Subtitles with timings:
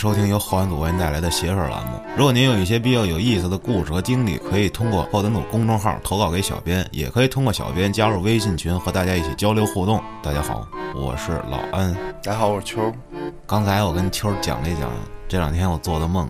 [0.00, 2.00] 收听由后端组为您带来的“邪事栏目。
[2.16, 10.02] 如果您有一些比较有意思的故事和经历，可以通过后端组公众号投稿给小编，也可以通过小编加入微信群和大家一起交流互动。
[10.22, 11.92] 大家好，我是老安。
[12.22, 12.90] 大家好，我是秋。
[13.46, 14.90] 刚才我跟秋讲了一讲
[15.28, 16.26] 这两天我做的梦，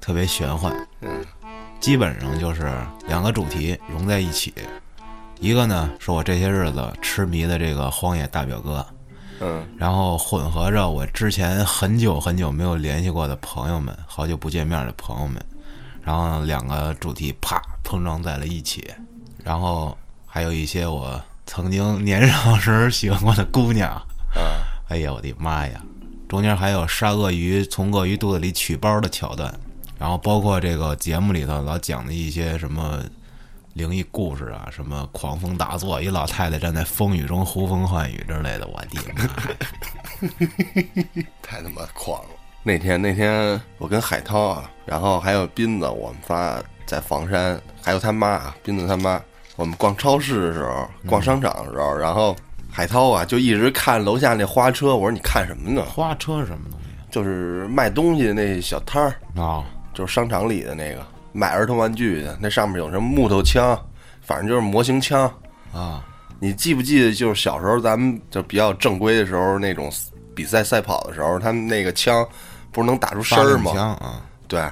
[0.00, 0.74] 特别玄幻。
[1.02, 1.10] 嗯，
[1.78, 2.72] 基本上就是
[3.06, 4.54] 两个主题融在一起，
[5.40, 8.86] 一个呢是我这些日子痴迷的这个荒野大表哥，
[9.40, 15.42] 嗯然后混合着我之前很久很久没有联系过的朋友们，好久不见面的朋友们，
[16.02, 18.88] 然后两个主题啪碰撞在了一起，
[19.42, 23.90] 然后还有一些我曾经年少时喜欢过的姑娘，
[24.34, 25.80] 啊，哎呀我的妈呀！
[26.28, 29.52] 中间还有杀鳄鱼从鳄鱼肚子里取包的桥段，
[29.98, 33.02] 然后包括这个节目里头老讲的一些什么
[33.80, 39.24] 灵异故事啊，什么狂风大作，一老太太站在风雨中呼风唤雨之类的，我的妈！
[41.40, 42.28] 太他妈狂了！
[42.62, 49.18] 那天那天我跟海涛啊，然后还有斌子，我们仨在房山，还有他妈啊，斌子他妈，
[49.56, 52.36] 我们逛超市的时候，逛商场的时候，然后
[52.70, 55.82] 海涛啊就一直看楼下那花车，我说你看什么呢？
[55.86, 59.64] 花车是什么东西就是卖东西的那小摊儿，啊？
[59.94, 63.78] 就是商场里的那个卖儿童玩具去，那上面有什么木头枪，
[64.20, 65.32] 反正就是模型枪。
[65.72, 66.04] 啊
[66.42, 69.92] 你记不记得，就是小时候咱们就比较正规的时候，那种
[70.34, 72.26] 比赛赛跑的时候，他们那个枪
[72.72, 73.70] 不是能打出声儿吗？
[73.74, 74.64] 枪啊对，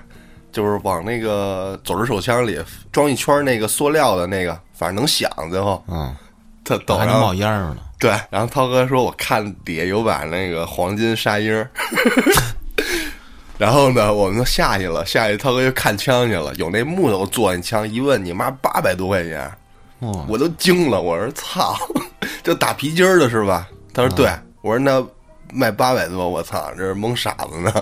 [0.51, 2.59] 就是往那个走着手枪里
[2.91, 6.17] 装一圈那个塑料的那个，反正能响，最后嗯，
[6.65, 6.97] 它抖。
[6.97, 7.77] 还能冒烟儿呢。
[7.99, 11.71] 对，然后涛哥说，我看底下有把那个黄金沙鹰儿。
[13.59, 19.51] 然后呢，我们就下去了，下去涛哥就看枪去了，有那木头做那枪，一问你妈八百多块钱，
[19.99, 21.77] 哦，我都惊了，我说操，
[22.43, 23.69] 这打皮筋儿的是吧？
[23.93, 24.31] 他说对，
[24.63, 25.05] 我说那
[25.53, 27.73] 卖八百多，我操，这是蒙傻子呢。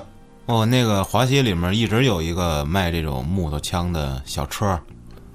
[0.46, 4.78] 哦，那个华西里面一直有一个卖这种木头枪的小车，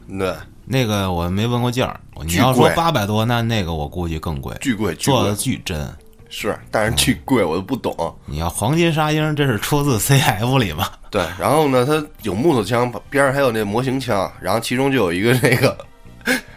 [0.08, 0.34] 对，
[0.66, 2.00] 那个我没问过价儿。
[2.24, 5.88] 你要说八百多，那那个我估计更贵，巨贵，巨做的贵巨真。
[6.34, 7.94] 是，但是巨贵，我都不懂。
[8.26, 10.90] 你要黄金沙鹰，这是出自 CF 里吗？
[11.12, 15.78] 对，然后呢，它有木头枪，边上还有那模型枪，然后其中就有一个那个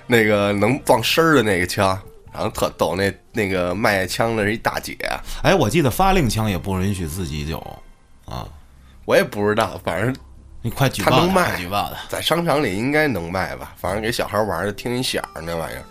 [0.07, 1.99] 那个能放声儿的那个枪，
[2.33, 4.97] 然后特逗，那那个卖枪的是一大姐，
[5.43, 7.59] 哎，我记得发令枪也不允许自己有
[8.27, 8.47] 啊。
[9.05, 10.15] 我也不知道，反正
[10.63, 11.97] 你快举报他，能卖举报的！
[12.09, 15.83] 在商场里应该能卖吧，反正给小孩玩的听一响儿那玩意儿，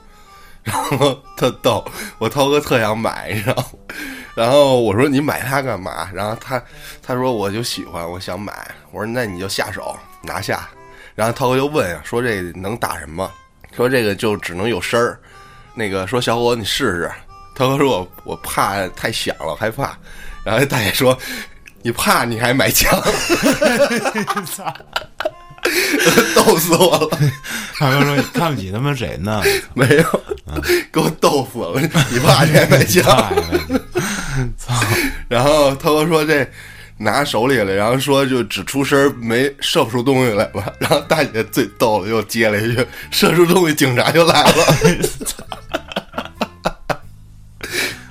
[0.64, 1.84] 然后特逗，
[2.18, 3.66] 我涛哥特想买，你知道吗，
[4.34, 6.10] 然后我说你买它干嘛？
[6.14, 6.62] 然后他
[7.06, 8.54] 他说我就喜欢，我想买，
[8.92, 10.70] 我说那你就下手拿下，
[11.16, 13.30] 然后涛哥就问啊，说这能打什么？
[13.76, 15.20] 说这个就只能有声儿，
[15.74, 17.12] 那个说小伙子你试试，
[17.56, 19.98] 涛哥说我我怕太响了害怕，
[20.44, 21.18] 然后大爷说
[21.82, 22.90] 你怕你还买枪。
[26.36, 27.10] 逗死我了！
[27.80, 29.42] 涛哥说你看不起他们谁呢？
[29.74, 30.24] 没有，
[30.92, 31.80] 给我逗死了！
[32.12, 33.04] 你爸这还买枪？
[34.58, 34.74] 操！
[35.30, 36.46] 然后涛哥说这
[36.98, 40.72] 拿手里了，然后说就只出声没射不出东西来吧。
[40.80, 44.52] 然后大姐最逗了，又接了一句：“射出东西，警察就来了。”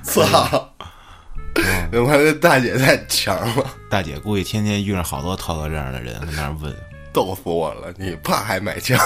[0.03, 0.69] 操！
[1.93, 6.75] 我看这大姐太强了，大姐估计天天遇上好多涛哥这样的人，在那问。
[7.13, 7.93] 逗死我了！
[7.99, 8.99] 你爸还买枪？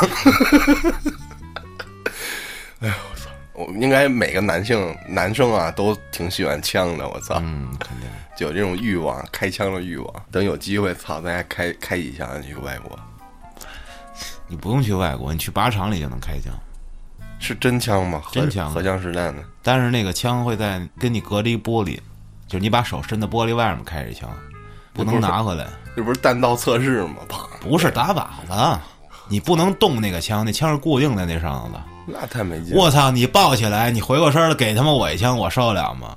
[2.86, 3.30] 哎呦我操！
[3.52, 7.40] 我应该每个男性男生啊都挺喜欢枪的，我操！
[7.42, 8.08] 嗯，肯定。
[8.36, 10.14] 就有这种欲望，开枪的欲望。
[10.30, 12.96] 等有机会，操，咱还开开几枪去外国，
[14.46, 16.52] 你不用去外国，你去靶场里就能开枪，
[17.40, 18.22] 是真枪吗？
[18.30, 19.42] 真枪荷枪实弹的。
[19.62, 21.98] 但是那个枪会在跟你隔着一玻璃，
[22.46, 24.30] 就是你把手伸到玻璃外面开着枪，
[24.92, 25.66] 不能拿回来。
[25.96, 27.16] 这不是弹道测试吗？
[27.26, 28.80] 啪，不是打靶子，
[29.28, 31.82] 你不能动那个枪，那枪是固定在那上头的。
[32.06, 32.80] 那太没劲了。
[32.80, 33.10] 我操！
[33.10, 36.16] 你抱起来，你回过身来给他妈我一枪，我受得了吗？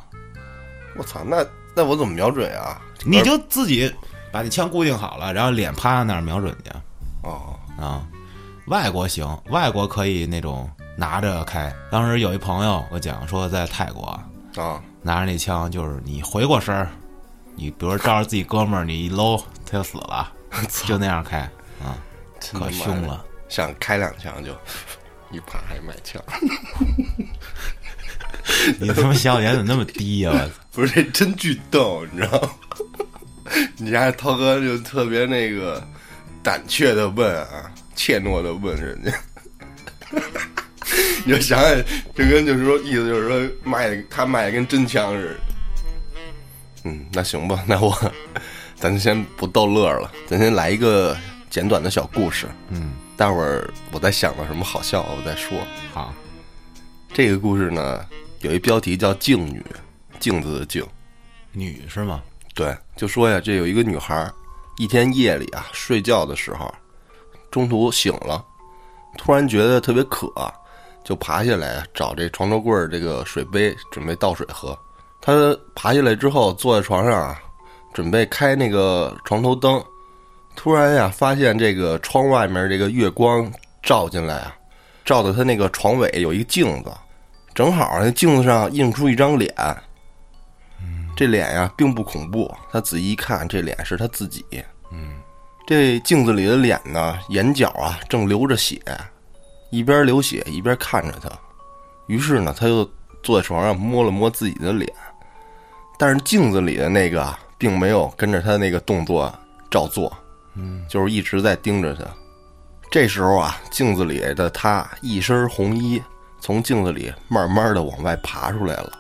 [0.96, 1.46] 我操，那
[1.76, 2.80] 那我怎么瞄准啊？
[3.04, 3.94] 你就自己
[4.32, 6.72] 把那枪固定好了，然后脸趴在那儿瞄准去
[7.24, 8.06] 哦，啊。
[8.68, 11.74] 外国行，外国可以那种拿着开。
[11.90, 14.06] 当时有一朋友我讲说，在泰国
[14.56, 16.88] 啊，拿着那枪，就是你回过身儿，
[17.56, 20.32] 你比如说照着自己哥们儿，你一搂他就死了，
[20.86, 21.40] 就那样开
[21.84, 21.98] 啊，
[22.54, 22.70] 可！
[22.70, 23.26] 凶了。
[23.48, 24.54] 想开两枪就，
[25.32, 26.22] 一啪还买枪，
[28.80, 30.50] 你他妈笑点怎么那么低呀！
[30.72, 32.50] 不是这真巨逗，你知道吗？
[33.78, 35.86] 你家涛哥就特别那个
[36.44, 39.14] 胆怯的问啊，怯懦的问人家，
[41.26, 41.84] 你就想想，
[42.16, 45.36] 这跟就是说意思就是说卖的他卖的跟真枪似的。
[46.86, 47.96] 嗯，那行吧，那我
[48.76, 51.16] 咱先不逗乐了，咱先来一个
[51.50, 52.48] 简短的小故事。
[52.70, 55.58] 嗯，待会儿我再想到什么好笑，我再说。
[55.94, 56.14] 好，
[57.14, 58.06] 这个故事呢，
[58.40, 59.62] 有一标题叫“镜女”，
[60.22, 60.88] 镜子的镜。
[61.52, 62.24] 女是吗？
[62.56, 64.34] 对，就说呀，这有一个女孩儿，
[64.78, 66.74] 一天夜里啊睡觉的时候，
[67.52, 68.42] 中途醒了，
[69.18, 70.32] 突然觉得特别渴，
[71.04, 74.80] 就爬下来找这床头柜儿这个水杯，准备倒水喝。
[75.20, 75.34] 她
[75.76, 77.38] 爬下来之后，坐在床上啊，
[77.94, 79.84] 准备开那个床头灯，
[80.60, 83.50] 突然呀，发现这个窗外面这个月光
[83.82, 84.54] 照进来啊，
[85.06, 86.92] 照到他那个床尾有一个镜子，
[87.56, 89.56] 正好那镜子上映出一张脸。
[91.16, 92.54] 这脸呀，并不恐怖。
[92.74, 94.46] 他仔细一看，这脸是他自己。
[94.92, 95.14] 嗯，
[95.66, 98.82] 这镜子里的脸呢，眼角啊正流着血，
[99.70, 101.30] 一边流血一边看着他。
[102.08, 102.84] 于是呢，他就
[103.24, 104.92] 坐在床上摸了摸自己的脸，
[105.98, 109.34] 但是镜子里的那个，并没有跟着他那个动作
[109.72, 110.12] 照做，
[110.60, 112.04] 嗯，就是一直在盯着他。
[112.92, 116.02] 这时候啊，镜子里的他一身红衣，
[116.42, 118.92] 从镜子里慢慢的往外爬出来了。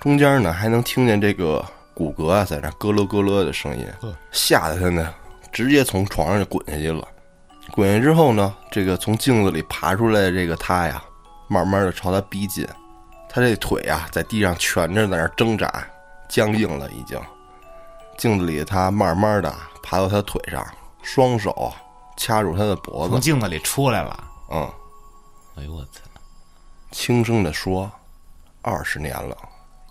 [0.00, 1.64] 中间呢，还能听见这个
[1.94, 3.86] 骨骼啊在那咯咯咯咯的声音，
[4.32, 5.14] 吓得他呢，
[5.52, 7.06] 直接从床上就滚下去了。
[7.70, 11.02] 滚下之后呢，这个从镜子里爬出来的这个他呀，
[11.48, 12.66] 慢慢的朝他逼近，
[13.28, 15.86] 他这腿啊在地上蜷着，在那挣扎，
[16.28, 17.16] 僵硬了已经。
[18.16, 20.66] 镜子里的他慢慢的爬到他腿上，
[21.02, 21.72] 双手
[22.16, 24.24] 掐住他的脖子从，镜子里出来了。
[24.50, 24.70] 嗯，
[25.56, 26.00] 哎呦我操！
[26.90, 27.90] 轻声的说
[28.62, 29.36] ：“二十年了，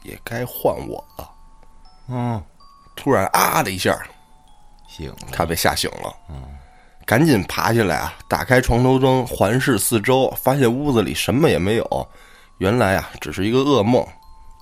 [0.03, 1.31] 也该换我了。”
[2.09, 2.44] 嗯，
[2.95, 3.97] 突然啊的一下，
[4.88, 5.15] 醒了。
[5.31, 6.13] 他被吓醒了，
[7.06, 12.07] 赶紧爬起来啊，打开床头灯，环视四周，发现屋子里什么也没有，
[12.57, 14.06] 原来啊只是一个噩梦。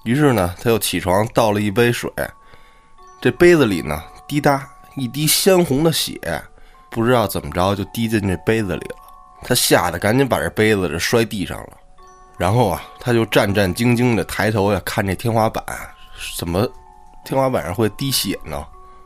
[0.03, 2.11] 于是呢，他又起床倒了一杯水，
[3.19, 6.19] 这杯子里呢滴答一滴鲜红的血，
[6.89, 8.95] 不知道怎么着就滴进这杯子里了。
[9.43, 11.77] 他吓得赶紧把这杯子这摔地上了，
[12.37, 15.63] 然后啊，他就战战兢兢的抬头呀看这天花板，
[16.35, 16.67] 怎么
[17.23, 18.65] 天花板上会滴血呢？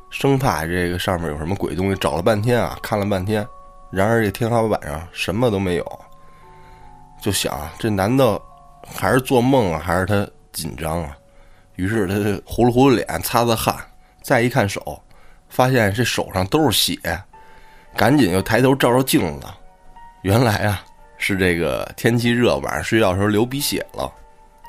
[0.09, 3.45] 生怕这个上面有什么鬼东西，找了半天啊，看了半天，
[3.89, 5.99] 然而这天花板上什么都没有，
[7.21, 8.41] 就想这难道
[8.85, 11.17] 还是做梦啊，还是他紧张啊？
[11.75, 13.75] 于是他就糊了糊了脸，擦擦汗，
[14.21, 15.01] 再一看手，
[15.51, 16.97] 发现这手上都是血，
[17.95, 19.45] 赶紧又抬头照照镜子，
[20.23, 20.81] 原来啊
[21.17, 24.11] 是这个天气热，晚上睡觉的时候流鼻血了。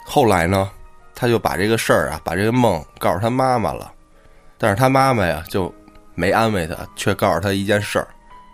[0.04, 0.70] 后来呢，
[1.14, 3.90] 他就把这个事儿啊，把这个梦告诉他妈妈了。
[4.58, 5.72] 但是他妈妈呀就
[6.14, 8.06] 没安慰他，却告诉他一件事儿，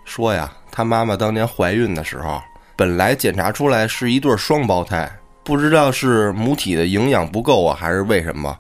[0.05, 2.41] 说呀，他妈妈当年怀孕的时候，
[2.77, 5.11] 本来检查出来是一对双胞胎，
[5.43, 8.57] 不知道是母体的营养不够啊，还是为什么，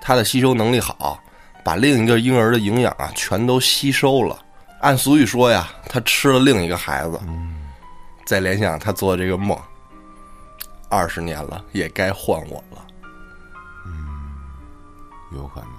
[0.00, 1.21] 他的吸收能力好，
[1.64, 4.38] 把另一个婴儿的营养啊全都吸收了。
[4.80, 7.20] 按俗语说呀，他吃了另一个孩子。
[8.24, 9.58] 再联想他做的这个梦，
[10.88, 12.86] 二十年了，也该换我了。
[13.84, 14.32] 嗯
[15.32, 15.70] 有可能。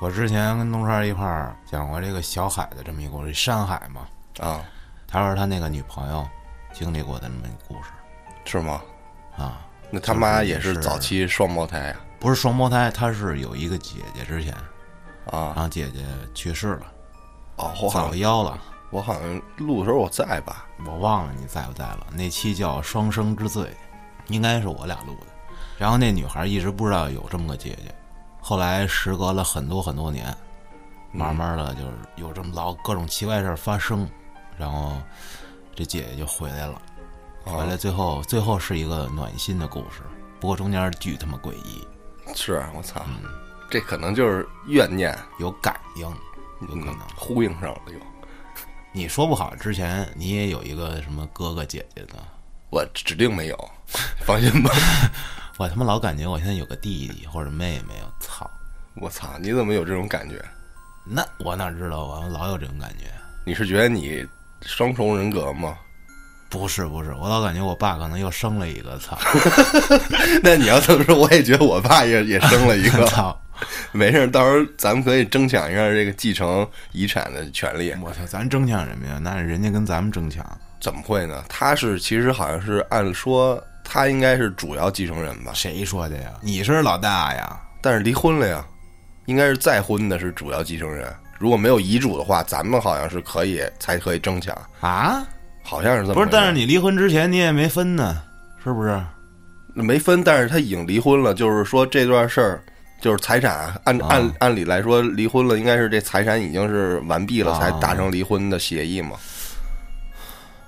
[0.00, 4.06] 我之前跟东川一块儿讲过这个小海的这么一个故事，山海嘛，
[4.38, 4.62] 啊，
[5.08, 6.26] 他说他那个女朋友
[6.72, 7.90] 经历过的那么一个故事
[8.44, 8.82] 是吗？
[9.38, 14.54] 啊，那他妈也是是早期双胞胎呀、不是双胞胎，他是有一个姐姐之前，
[15.26, 15.52] 啊？
[15.54, 16.04] 然后姐姐
[16.34, 16.86] 去世了，
[17.56, 18.58] 哦，我好像早夭了，
[18.90, 20.66] 我好像录的时候我在吧？
[20.86, 22.06] 我忘了你在不在了。
[22.12, 23.64] 那期叫《双生之罪》，
[24.28, 25.26] 应该是我俩录的。
[25.78, 27.94] 然后那女孩一直不知道有这么个姐姐，
[28.40, 30.34] 后来时隔了很多很多年，
[31.12, 34.08] 慢慢的就是有这么老各种奇怪事儿发生，
[34.56, 34.96] 然后
[35.74, 36.80] 这姐姐就回来了。
[37.44, 40.02] 回来最后最后是一个暖心的故事，
[40.40, 41.86] 不过中间巨他妈诡异，
[42.34, 43.00] 是啊我操，
[43.68, 46.94] 这可能就是怨念，有感应，有可能。
[46.94, 47.98] 嗯呼应上了又。
[48.92, 52.14] 你说不好，之前你也有一个什么哥哥姐姐的，
[52.70, 53.70] 我指定没有，
[54.24, 54.70] 放心吧。
[55.58, 58.50] 我他妈老感觉我现在有个弟弟或者妹妹，我操！
[58.94, 60.42] 我操，你怎么有这种感觉？
[61.04, 62.20] 那我哪知道啊？
[62.22, 63.04] 我老有这种感觉。
[63.44, 64.26] 你是觉得你
[64.62, 65.76] 双重人格吗？
[66.48, 69.18] 不是不是，我老感觉我爸可能又生了一个，操！
[70.42, 73.04] 那你要这么说，我也觉得我爸也也生了一个。
[73.08, 73.38] 操！
[73.92, 77.94] 没事，到时候咱们可以争抢一下这个继承遗产的权利。
[78.02, 78.24] 我操！
[78.26, 79.18] 咱争抢什么呀？
[79.22, 80.44] 那人家跟咱们争抢，
[80.80, 81.44] 怎么会呢？
[81.48, 86.30] 他是其实好像是按说他应该是主要继承人吧，谁说的呀？
[86.40, 87.60] 你是老大呀？
[87.80, 88.64] 但是离婚了呀，
[89.26, 91.12] 应该是再婚的是主要继承人。
[91.38, 95.22] 如果没有遗嘱的话，咱们好像是可以才可以争抢，啊？
[95.62, 98.22] 好像是这么不是，但是你离婚之前你也没分呢，
[98.62, 99.00] 是不是？
[99.74, 102.62] 没分，但是他已经离婚了，就是说这段事儿
[103.00, 109.16] 就是财产，按啊按按理来说，离婚了应该是这财产已经是完毕了，啊才达成离婚的协议嘛。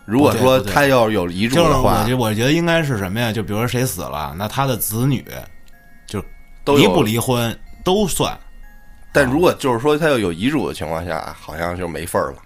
[0.04, 3.30] 如果说他要有遗嘱的话我觉，我觉得应该是什么呀？
[3.32, 5.24] 就比如说谁死了，那他的子女
[6.64, 7.54] 都离不离婚
[7.84, 8.38] 都算。
[9.12, 12.36] 但如果就是说他要有遗嘱的情况下，好像就没份儿了。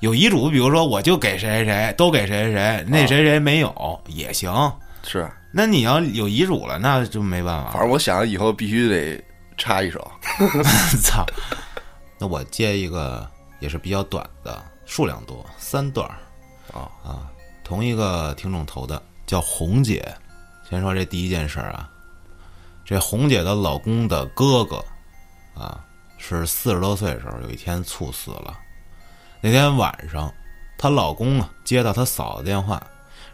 [0.00, 4.52] 有遗嘱，比如说我就给谁谁谁，都给谁谁谁，那啊谁谁没有也行。
[5.02, 7.82] 是，那你要有遗嘱了，那就没办法反。
[7.82, 9.24] 正我想以后必须得
[9.56, 10.10] 插一手。
[11.02, 11.24] 操！
[12.18, 13.28] 那我接一个
[13.60, 16.18] 也是比较短的，数量多，三段儿
[16.78, 17.30] 啊啊，
[17.64, 20.14] 同一个听众投的，叫红姐。
[20.68, 21.88] 先说这第一件事儿啊，
[22.84, 24.84] 这红姐的老公的哥哥
[25.54, 25.82] 啊，
[26.18, 28.58] 是四十多岁的时候有一天猝死了。
[29.40, 30.30] 那天晚上，
[30.76, 32.82] 她老公啊接到她嫂子电话，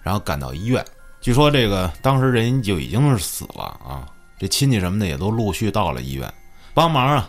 [0.03, 0.85] 然后赶到医院。
[1.25, 4.07] 据说这个当时人就已经是死了啊，
[4.39, 6.31] 这亲戚什么的也都陆续到了医院，
[6.75, 7.27] 帮忙啊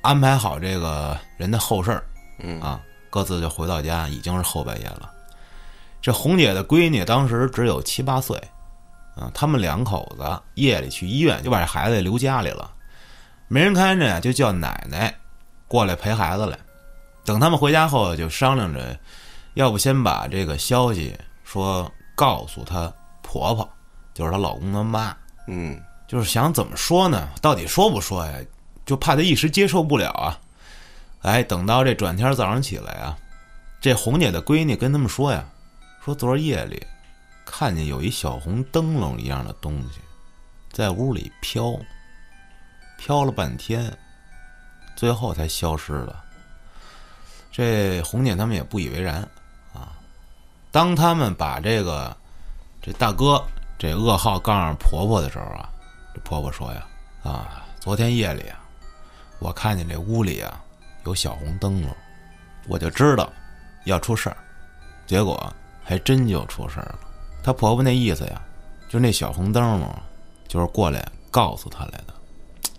[0.00, 2.04] 安排好这个人的后事儿
[2.40, 5.08] 嗯啊，各自就回到家，已经是后半夜了。
[6.00, 8.36] 这红姐的闺女当时只有七八岁，
[9.14, 12.68] 啊，他们两口子夜里去医院，就把这孩子留家里了，
[13.46, 15.14] 没人看着呀，就叫奶奶
[15.68, 16.58] 过来陪孩子来。
[17.24, 18.98] 等他们回家后，就商量着，
[19.54, 22.92] 要不先把这个消息说告诉她
[23.32, 23.66] 婆婆，
[24.12, 27.30] 就是她老公的妈，嗯就是想怎么说呢？
[27.40, 28.38] 到底说不说呀？
[28.84, 30.38] 就怕她一时接受不了啊。
[31.22, 33.16] 哎，等到这转天早上起来啊，
[33.80, 35.42] 这红姐的闺女跟他们说呀，
[36.04, 36.86] 说昨儿夜里
[37.46, 40.00] 看见有一小红灯笼一样的东西
[40.70, 41.74] 在屋里飘，
[42.98, 43.90] 飘了半天，
[44.94, 46.22] 最后才消失了。
[47.50, 49.26] 这红姐他们也不以为然
[49.72, 49.96] 啊。
[50.70, 52.14] 当他们把这个
[52.82, 53.42] 这大哥
[53.78, 55.68] 这噩耗告诉婆婆的时候啊，
[56.12, 56.84] 这婆婆说呀
[57.22, 58.58] ：“啊，昨天夜里啊，
[59.38, 60.60] 我看见这屋里啊
[61.04, 61.90] 有小红灯笼，
[62.66, 63.32] 我就知道
[63.84, 64.36] 要出事儿，
[65.06, 65.52] 结果
[65.84, 66.98] 还真就出事儿了。
[67.44, 68.42] 她婆婆那意思呀，
[68.88, 69.88] 就那小红灯笼
[70.48, 72.14] 就是过来告诉她来的，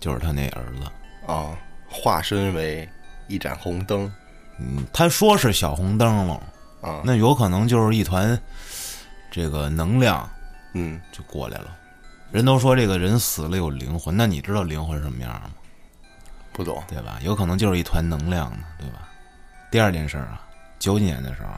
[0.00, 1.32] 就是她那儿子。
[1.32, 1.56] 啊，
[1.88, 2.86] 化身为
[3.26, 4.12] 一盏红灯
[4.58, 6.40] 嗯，她说是小红灯笼，
[6.82, 8.38] 啊，那有可能就是一团
[9.34, 10.30] 这个能量
[10.74, 11.76] 嗯就过来了。
[12.30, 15.50] 人都说这个人死了有灵魂，那你知道灵魂什么样吗？
[16.52, 17.18] 不懂对吧？
[17.20, 19.08] 有可能就是一团能量呢，对吧？
[19.72, 20.40] 第二件事啊，
[20.78, 21.48] 九几年的时候，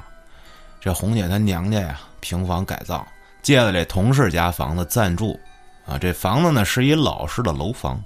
[0.80, 3.06] 这红姐她娘家呀，平房改造，
[3.42, 5.38] 借了这同事家房子暂住，
[5.84, 8.02] 啊，这房子呢是一老式的楼房，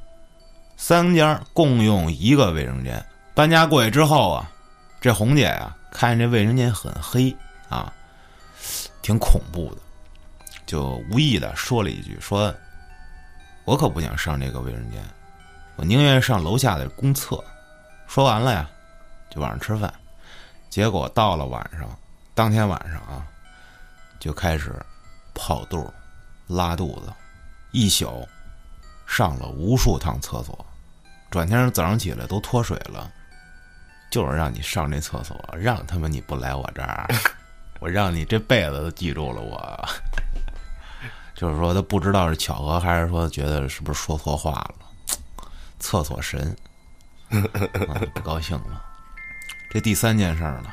[0.76, 3.00] 三家共用一个卫生间。
[3.34, 4.50] 搬家过去之后啊，
[5.00, 7.36] 这红姐呀，看见这卫生间很黑
[7.68, 7.92] 啊，
[9.10, 9.80] 挺恐怖的，
[10.66, 12.54] 就无意的说了一句：“说，
[13.64, 15.02] 我可不想上这个卫生间。”
[15.74, 17.42] 我宁愿上楼下的公厕。
[18.06, 18.70] 说完了呀，
[19.28, 19.92] 就晚上吃饭。
[20.68, 21.90] 结果到了晚上，
[22.36, 23.26] 当天晚上啊，
[24.20, 24.72] 就开始
[25.34, 25.92] 跑肚、
[26.46, 27.12] 拉肚子，
[27.72, 28.28] 一宿
[29.08, 30.64] 上了无数趟厕所。
[31.30, 33.10] 转天早上起来都脱水了，
[34.08, 37.08] 就是让你上这厕所，让他们你不来我这儿，
[37.80, 39.88] 我让你这辈子都记住了我。
[41.34, 44.74] 就是说，他不知道是巧合，还是说觉得是不是说错话了。
[45.78, 46.54] 厕所神，
[47.32, 48.84] 啊，不高兴了。
[49.70, 50.70] 这第三件事儿呢，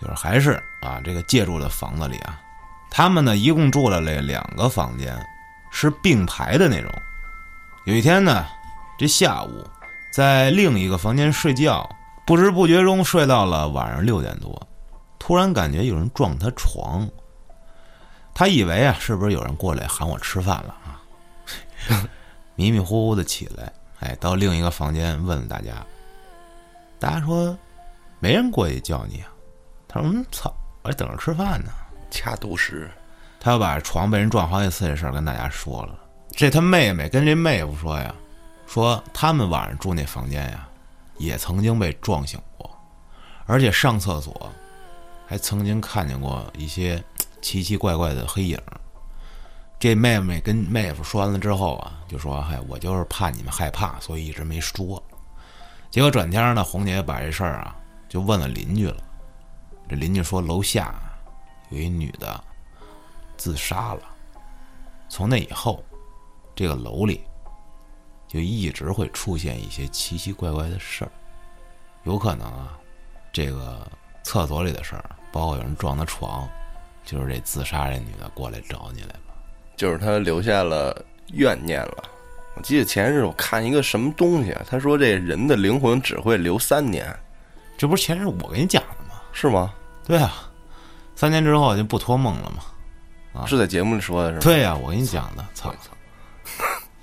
[0.00, 2.40] 就是还是啊，这个借住的房子里啊，
[2.90, 5.16] 他们呢一共住了这两个房间，
[5.70, 6.90] 是并排的那种。
[7.84, 8.44] 有一天呢，
[8.98, 9.64] 这下午
[10.10, 11.88] 在另一个房间睡觉，
[12.26, 14.60] 不知不觉中睡到了晚上六点多，
[15.20, 17.08] 突然感觉有人撞他床，
[18.34, 20.98] 他以为啊是不是有人过来喊我吃饭了啊，
[22.56, 25.86] 迷迷糊糊的起来，哎，到另一个房间问了大家，
[26.98, 27.56] 大家说
[28.18, 29.28] 没人过去叫你啊，
[29.86, 31.70] 他说嗯操，我还等着吃饭呢。
[32.10, 32.90] 掐肚时，
[33.38, 35.96] 他又把床被人撞好几次这事儿跟大家说了。
[36.32, 38.12] 这他妹妹跟这妹夫说呀，
[38.66, 40.66] 说他们晚上住那房间呀，
[41.18, 42.70] 也曾经被撞醒过，
[43.46, 44.50] 而且上厕所
[45.30, 47.00] 还曾经看见过一些
[47.40, 48.60] 奇奇怪怪的黑影。
[49.78, 55.00] 这妹妹跟妹夫说完了之后啊，就说：“嗨，我就是怕你们害怕，所以一直没说。”
[55.88, 57.76] 结果转天呢，红姐把这事儿啊
[58.08, 58.96] 就问了邻居了。
[59.88, 61.00] 这邻居说，楼下
[61.68, 62.42] 有一女的
[63.36, 64.02] 自杀了。
[65.08, 65.84] 从那以后，
[66.56, 67.20] 这个楼里
[68.26, 71.12] 就一直会出现一些奇奇怪怪的事儿，
[72.02, 72.76] 有可能啊，
[73.32, 73.88] 这个
[74.24, 76.48] 厕所里的事儿，包括有人撞他床，
[77.04, 79.20] 就是这自杀这女的过来找你来了。
[79.76, 82.04] 就是他留下了怨念了，
[82.54, 87.14] 我记得前日我看一个什么东西啊，他说这人的灵魂只会留三年，
[87.78, 89.20] 这不是前日我给你讲的吗？
[89.32, 89.72] 是吗？
[90.06, 90.50] 对啊，
[91.14, 92.64] 三年之后就不托梦了嘛。
[93.40, 94.40] 啊是在节目里说的是吗？
[94.42, 95.70] 对呀、我跟你讲的，操！
[95.74, 95.92] 操！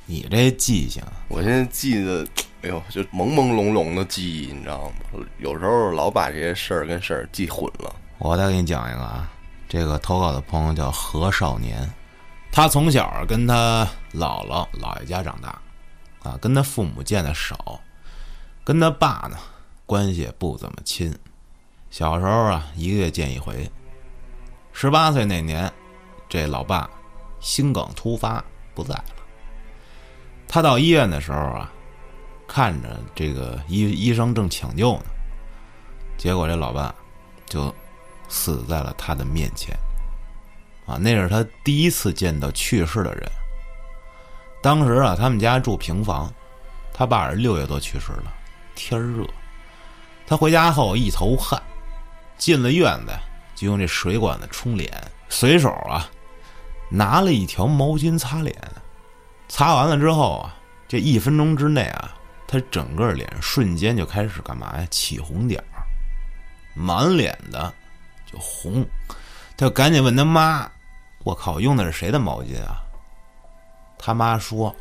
[0.05, 2.27] 你这记性，我现在记得，
[2.61, 5.25] 哎呦，就朦朦胧胧的记忆，你知道吗？
[5.39, 7.95] 有时候老把这些事儿跟事儿记混了。
[8.19, 9.29] 我再给你讲一个啊，
[9.69, 11.87] 这个投稿的朋友叫何少年，
[12.51, 15.49] 他从小跟他姥姥姥爷家长大，
[16.23, 17.79] 啊，跟他父母见的少，
[18.63, 19.37] 跟他爸呢
[19.85, 21.15] 关系也不怎么亲。
[21.89, 23.69] 小时候啊，一个月见一回。
[24.73, 25.71] 十八岁那年，
[26.27, 26.89] 这老爸
[27.39, 28.43] 心梗突发
[28.73, 29.05] 不在了。
[30.47, 31.71] 他到医院的时候啊，
[32.47, 35.05] 看着这个医医生正抢救呢，
[36.17, 36.93] 结果这老爸
[37.45, 37.73] 就
[38.27, 39.77] 死在了他的面前。
[40.85, 43.29] 啊，那是他第一次见到去世的人。
[44.61, 46.33] 当时啊，他们家住平房，
[46.93, 48.33] 他爸是六月多去世了，
[48.73, 49.25] 天热，
[50.25, 51.61] 他回家后一头汗，
[52.37, 53.11] 进了院子
[53.53, 54.89] 就用这水管子冲脸，
[55.29, 56.09] 随手啊
[56.89, 58.55] 拿了一条毛巾擦脸，
[59.49, 60.55] 擦完了之后啊，
[60.87, 62.15] 这一分钟之内啊，
[62.47, 64.87] 他整个脸瞬间就开始干嘛呀？
[64.89, 65.83] 起红点儿，
[66.73, 67.73] 满脸的
[68.37, 68.85] 就红，
[69.57, 70.69] 他就赶紧问他妈
[71.25, 72.83] ：“我靠，用的是谁的毛巾啊？”
[73.97, 74.73] 他妈说：“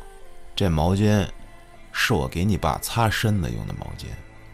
[0.55, 1.27] 这毛巾
[1.91, 4.05] 是我给你爸擦身子用的毛巾，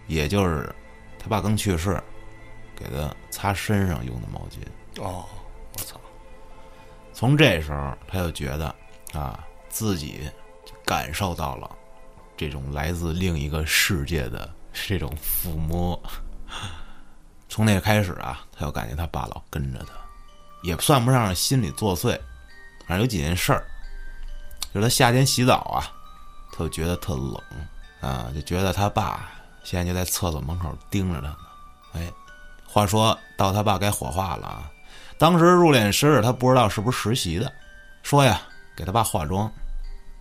[0.08, 0.74] 也就是
[1.20, 2.02] 他爸刚去世，
[2.76, 5.04] 给他擦身上用的毛巾。
[5.04, 5.26] 哦，
[5.78, 6.00] 我操！
[7.14, 8.74] 从这时候，他就觉得
[9.14, 10.22] 啊，自己
[10.86, 11.70] 感受到了
[12.38, 16.02] 这种来自另一个世界的这种抚摸。
[17.54, 19.94] 从那开始啊，他就感觉他爸老跟着他，
[20.64, 22.20] 也算不上是心理作祟，
[22.88, 23.64] 反正有几件事儿，
[24.74, 25.86] 就是他夏天洗澡啊，
[26.52, 27.40] 他就觉得特冷
[28.02, 29.30] 啊，就觉得他爸
[29.64, 31.38] 现在就在厕所门口盯着他呢。
[31.92, 32.12] 哎，
[32.66, 34.72] 话说到他爸该火化了啊，
[35.20, 37.54] 当时入殓师他不知道是不是实习的，
[38.02, 38.42] 说呀
[38.76, 39.48] 给他爸化妆，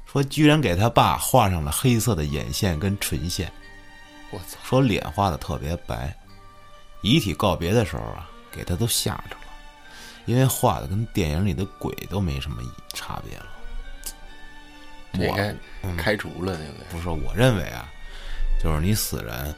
[0.04, 3.50] 说居然给他爸画上了黑色的眼线跟唇线，
[4.32, 4.58] 我操！
[4.62, 6.14] 说脸画的特别白。
[7.02, 9.52] 遗体告别的时候啊，给他都吓着了，
[10.24, 12.62] 因为画的跟电影里的鬼都没什么
[12.94, 13.46] 差别了。
[15.82, 16.86] 我开除了，对不对？
[16.90, 17.86] 不是，我认为啊，
[18.62, 19.54] 就是你死人，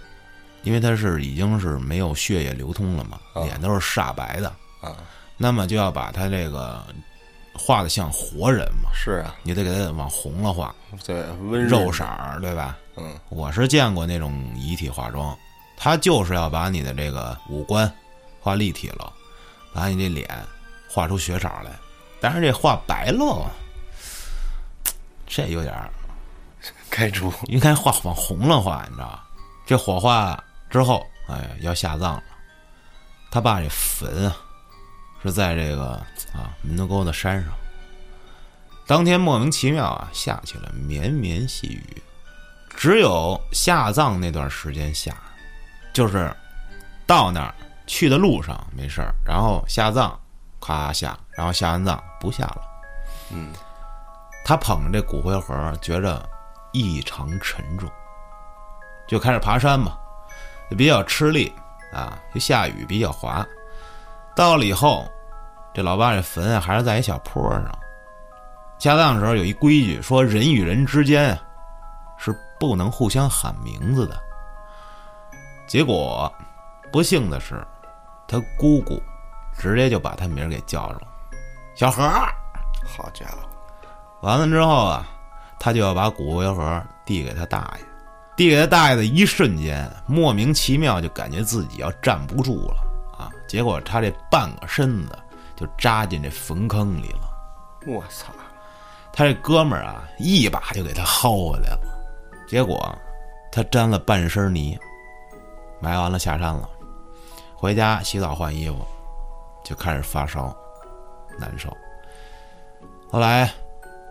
[0.63, 4.49] 因为他是已经是没有血液流通了嘛，脸都是煞白的，
[4.81, 4.97] 啊，
[5.37, 6.85] 那么就要把他这个
[7.53, 12.77] 画的像活人嘛，是啊，你得给他往红了画，对，温肉色儿，对吧？
[12.97, 15.39] 嗯，我是见过那种遗体化妆，
[15.77, 17.93] 他就是要把你的这个五官
[18.41, 19.13] 画立体了，
[19.73, 20.29] 把你这脸
[20.89, 21.71] 画出血色来，
[22.21, 23.51] 但是这画白了，
[25.27, 25.75] 这有点
[26.89, 27.33] 开除。
[27.47, 29.25] 应该画往红了画，你知道吧？
[29.67, 32.23] 这火化之后，哎，要下葬了。
[33.31, 34.37] 他爸这坟啊，
[35.23, 35.95] 是在这个
[36.33, 37.53] 啊门头沟的山上。
[38.87, 42.03] 当天莫名其妙啊，下起了绵绵细雨，
[42.77, 45.17] 只有下葬那段时间下，
[45.95, 46.31] 就是
[47.07, 47.55] 到那儿
[47.87, 50.13] 去的路上没事儿，然后下葬，
[50.61, 52.63] 咔下，然后下完葬不下了。
[53.31, 53.53] 嗯，
[54.45, 56.29] 他捧着这骨灰盒，觉着
[56.73, 57.89] 异常沉重，
[59.07, 59.97] 就开始爬山嘛，
[60.69, 61.53] 就比较吃力
[61.93, 63.47] 啊，就下雨比较滑。
[64.35, 65.09] 到了以后，
[65.73, 67.79] 这老爸这坟啊还是在一小坡上。
[68.81, 71.39] 下葬的时候有一规矩，说人与人之间啊
[72.19, 74.21] 是不能互相喊名字的。
[75.67, 76.33] 结果
[76.93, 77.67] 不幸的是，
[78.29, 79.03] 他姑姑
[79.59, 81.07] 直接就把他名儿给叫上了，
[81.75, 82.33] 小何儿。
[82.87, 83.39] 好家伙，
[84.21, 85.07] 完了之后啊，
[85.59, 87.85] 他就要把骨灰盒递给他大爷，
[88.37, 92.77] 递给他大爷的一瞬间，莫名其妙就感觉自己要站不住了
[93.19, 93.31] 啊！
[93.49, 95.19] 结果他这半个身子
[95.57, 97.29] 就扎进这坟坑里了。
[97.87, 98.33] 我操！
[99.13, 101.81] 他这哥们儿啊，一把就给他薅回来了，
[102.47, 102.93] 结果
[103.51, 104.79] 他沾了半身泥，
[105.85, 106.67] 埋完了下山了，
[107.55, 108.79] 回家洗澡换衣服，
[109.63, 110.57] 就开始发烧，
[111.39, 111.69] 难受。
[113.13, 113.53] 后来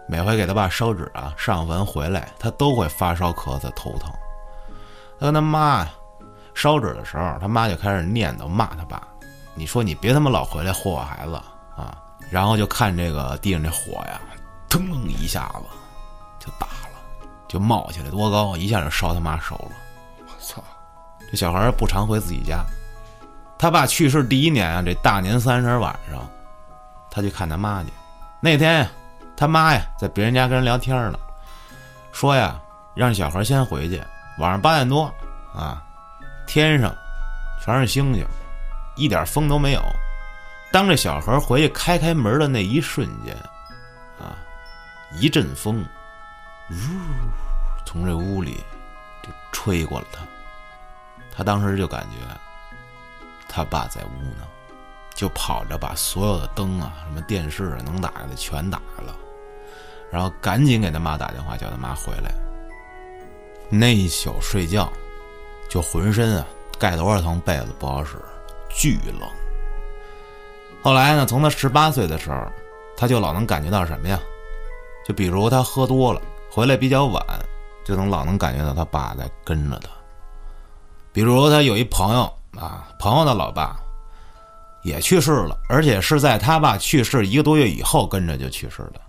[0.08, 4.12] 每回给他爸烧纸啊，上坟回来，他都会发烧、咳嗽、头疼。
[5.20, 5.90] 他跟他妈
[6.54, 9.02] 烧纸的时候，他妈就开始念叨骂他爸
[9.56, 11.34] ：“你说你别他妈老回来祸害孩子
[11.76, 11.98] 啊！”
[12.30, 14.22] 然后就看这个地上这火呀，
[14.70, 15.66] 腾一下子
[16.40, 19.72] 就大了，就冒起来多高，一下就烧他妈手了。
[20.20, 20.64] 我操！
[21.34, 22.64] 这小孩不常回自己家，
[23.58, 26.30] 他爸去世第一年啊，这大年三十晚上，
[27.10, 27.90] 他去看他妈去。
[28.40, 28.92] 那天呀，
[29.36, 31.18] 他妈呀在别人家跟人聊天呢，
[32.12, 32.62] 说呀，
[32.94, 34.00] 让小孩先回去，
[34.38, 35.12] 晚上八点多
[35.56, 35.82] 啊，
[36.46, 36.96] 天上
[37.66, 38.24] 全是星星，
[38.96, 39.82] 一点风都没有。
[40.72, 43.36] 当这小孩回去开开门的那一瞬间，
[44.20, 44.38] 啊，
[45.20, 45.84] 一阵风，
[46.70, 46.76] 呜，
[47.88, 48.64] 从这屋里
[49.24, 50.20] 就吹过了他。
[51.36, 52.18] 他当时就感觉
[53.50, 54.46] 他爸在屋呢，
[55.16, 59.16] 就跑着把所有的灯啊、什么电视啊能打开的全打开了，
[60.12, 62.32] 然后赶紧给他妈打电话，叫他妈回来。
[63.70, 64.92] 那一宿睡觉，
[65.68, 66.46] 就浑身啊
[66.78, 68.18] 盖多少层被子不好使，
[68.70, 69.28] 巨冷。
[70.84, 72.46] 后来呢，从他十八岁的时候，
[72.96, 74.20] 他就老能感觉到什么呀？
[75.06, 77.26] 就比如他喝多了，回来比较晚，
[77.84, 79.90] 就能老能感觉到他爸在跟着他。
[81.14, 82.24] 比如他有一朋友
[82.60, 83.78] 啊，朋友的老爸
[84.82, 89.00] 也去世了，而且是在他爸去世一个多月以后跟着就去世的。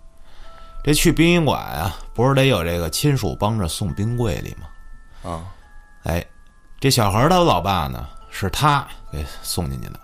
[0.84, 5.30] 这去殡仪馆啊，不是得有这个亲属帮着送冰柜里吗？
[5.30, 5.42] 啊，
[6.02, 6.24] 哎，
[6.78, 9.98] 这小孩他老爸呢，是他给送进去的，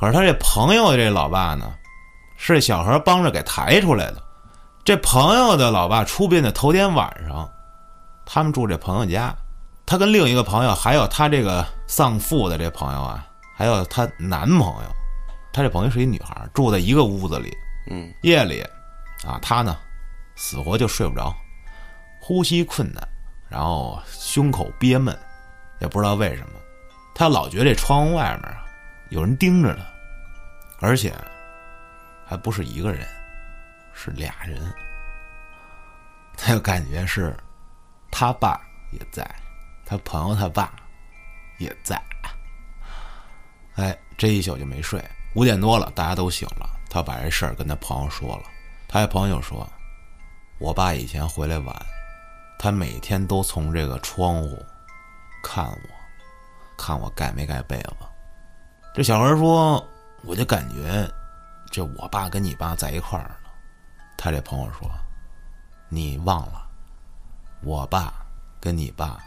[0.00, 1.70] 可是他这朋友这老爸呢，
[2.38, 4.22] 是小孩帮着给抬出来的。
[4.82, 7.46] 这朋友的老爸出殡的头天晚上，
[8.24, 9.36] 他们住这朋友家。
[9.86, 14.90] 他跟另一个朋友，还有她这个丧父的这朋友啊，还有她男朋友，
[15.52, 17.56] 她这朋友是一女孩，住在一个屋子里。
[17.88, 18.62] 嗯，夜里，
[19.24, 19.78] 啊，她呢，
[20.34, 21.32] 死活就睡不着，
[22.20, 23.08] 呼吸困难，
[23.48, 25.16] 然后胸口憋闷，
[25.78, 26.58] 也不知道为什么，
[27.14, 28.66] 她老觉得这窗户外面啊
[29.10, 29.86] 有人盯着呢，
[30.80, 31.14] 而且
[32.26, 33.06] 还不是一个人，
[33.94, 34.60] 是俩人，
[36.36, 37.36] 她就感觉是
[38.10, 39.24] 他爸也在。
[39.88, 40.72] 他朋友他爸
[41.58, 42.02] 也在，
[43.76, 45.02] 哎，这一宿就没睡。
[45.34, 48.42] 五点多了，大家都醒了，他把这事儿跟他朋友说了。
[48.88, 49.68] 他这朋友就说
[50.58, 51.86] ：“我爸以前回来晚，
[52.58, 54.60] 他每天都从这个窗户
[55.42, 55.78] 看我，
[56.76, 57.96] 看我盖没盖被子。”
[58.92, 59.86] 这小孩说
[60.24, 61.08] ：“我就感觉
[61.70, 63.36] 这我爸跟你爸在一块儿呢。”
[64.18, 64.90] 他这朋友说
[65.88, 66.66] ：“你忘了，
[67.62, 68.12] 我爸
[68.58, 69.22] 跟你爸。”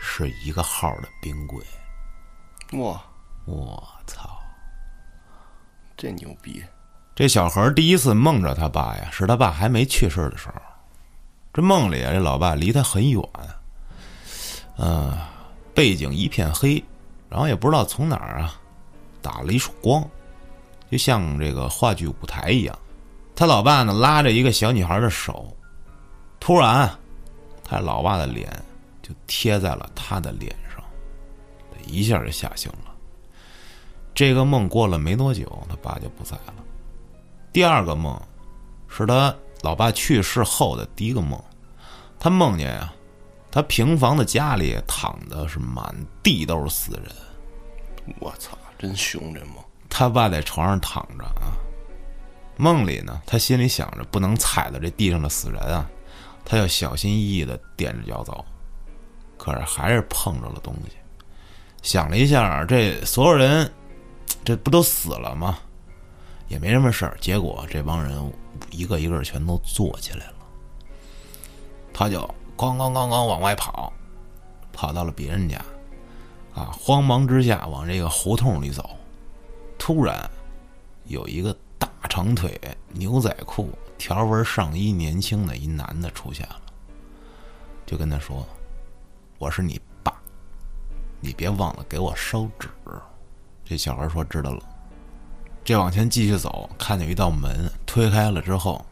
[0.00, 1.64] 是一个号的冰柜，
[2.78, 3.00] 哇！
[3.44, 4.38] 我操，
[5.96, 6.62] 这牛逼！
[7.14, 10.54] 这小孩第一次梦着他爸呀，是他爸还没去世的时候。
[11.52, 13.22] 这梦里啊，这老爸离他很远，
[14.78, 15.16] 嗯，
[15.74, 16.82] 背景一片黑，
[17.30, 18.60] 然后也不知道从哪儿啊
[19.22, 20.06] 打了一束光，
[20.90, 22.78] 就像这个话剧舞台一样。
[23.34, 25.56] 他老爸呢拉着一个小女孩的手，
[26.40, 26.90] 突然，
[27.64, 28.50] 他老爸的脸。
[29.06, 30.82] 就贴在了他的脸上，
[31.86, 32.92] 一下就吓醒了。
[34.12, 36.54] 这个梦过了没多久，他爸就不在了。
[37.52, 38.20] 第二个梦，
[38.88, 41.40] 是他老爸去世后的第一个梦。
[42.18, 42.92] 他梦见呀，
[43.48, 48.14] 他平房的家里躺的是满地都是死人。
[48.18, 49.62] 我操，真凶这梦！
[49.88, 51.54] 他爸在床上躺着啊，
[52.56, 55.88] 梦里呢，他心里想着不能踩到这地上的死人啊，
[56.44, 58.44] 他要小心翼翼的踮着脚走。
[59.46, 60.96] 可是还是碰着了东西，
[61.80, 63.72] 想了一下，这所有人，
[64.44, 65.56] 这不都死了吗？
[66.48, 67.16] 也没什么事儿。
[67.20, 68.20] 结果这帮人
[68.72, 70.34] 一个一个全都坐起来了，
[71.94, 72.22] 他就
[72.56, 73.92] 咣咣咣咣往外跑，
[74.72, 75.64] 跑到了别人家，
[76.52, 78.96] 啊，慌忙之下往这个胡同里走，
[79.78, 80.28] 突然
[81.04, 86.60] 有一个大长腿、牛仔裤、条纹上衣、年轻的一男的出现了，
[87.86, 88.44] 就跟他说。
[89.38, 90.10] 我是你爸，
[91.20, 92.68] 你别忘了给我烧纸。
[93.64, 94.62] 这小孩说知道了。
[95.62, 98.82] 这往前继续走，看见一道门，推开了之后，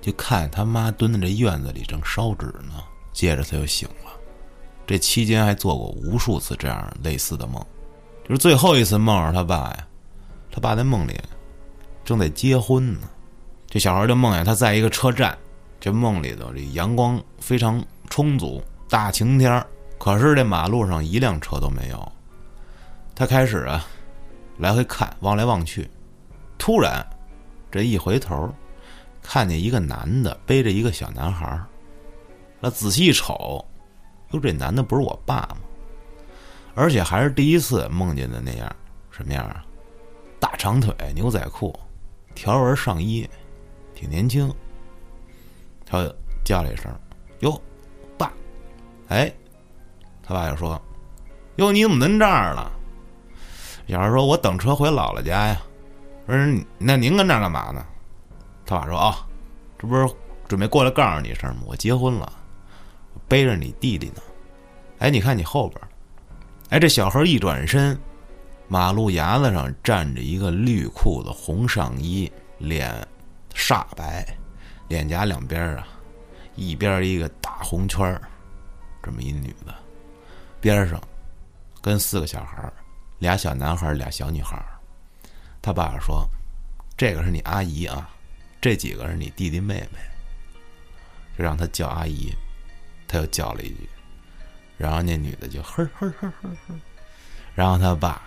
[0.00, 2.82] 就看见他妈蹲在这院子里正烧纸呢。
[3.12, 4.12] 接着他就醒了。
[4.86, 7.60] 这期间还做过无数次这样类似的梦，
[8.24, 9.86] 就是最后一次梦着他爸呀，
[10.50, 11.20] 他爸在梦里
[12.02, 13.00] 正在结婚呢。
[13.68, 15.36] 这小孩就梦见他在一个车站，
[15.78, 18.62] 这梦里头这阳光非常充足。
[18.88, 19.64] 大晴天
[19.98, 22.12] 可是这马路上一辆车都没有。
[23.14, 23.84] 他开始啊，
[24.58, 25.90] 来回看，望来望去，
[26.56, 27.04] 突然，
[27.70, 28.52] 这一回头，
[29.22, 31.60] 看见一个男的背着一个小男孩
[32.60, 33.64] 那仔细一瞅，
[34.30, 35.58] 哟，这男的不是我爸吗？
[36.74, 38.76] 而且还是第一次梦见的那样，
[39.10, 39.64] 什么样啊？
[40.38, 41.74] 大长腿，牛仔裤，
[42.34, 43.28] 条纹上衣，
[43.94, 44.52] 挺年轻。
[45.84, 46.08] 他
[46.44, 46.84] 叫了一声
[47.40, 47.60] ：“哟。”
[49.08, 49.32] 哎，
[50.22, 50.80] 他爸就说
[51.56, 52.70] ：“哟，你怎么能这儿了？”
[53.88, 55.60] 小孩说：“我等车回姥姥家呀。”
[56.26, 56.36] 说
[56.78, 57.84] ：“那您跟这儿干嘛呢？”
[58.66, 59.26] 他爸说：“啊，
[59.78, 60.08] 这不是
[60.48, 61.62] 准备过来告诉你一声吗？
[61.66, 62.32] 我结婚了。”
[63.28, 64.22] 背着你弟弟呢。
[64.98, 65.80] 哎，你看你后边，
[66.70, 67.98] 哎，这小孩一转身，
[68.68, 73.06] 马路牙子上站着一个绿裤子、红上衣、脸
[73.54, 74.26] 煞白，
[74.88, 75.86] 脸颊两边啊，
[76.54, 78.22] 一边一个大红圈儿，
[79.06, 79.72] 这么一女的，
[80.60, 81.00] 边上
[81.80, 82.70] 跟四个小孩，
[83.20, 84.66] 俩小男孩，俩小女孩儿。
[85.62, 86.28] 他爸爸说
[86.98, 88.10] ：“这个是你阿姨啊，
[88.60, 90.00] 这几个是你弟弟妹妹。”
[91.38, 92.34] 就让他叫阿姨，
[93.06, 93.88] 他又叫了一句，
[94.76, 96.74] 然后那女的就呵呵呵呵呵，
[97.54, 98.22] 然后他爸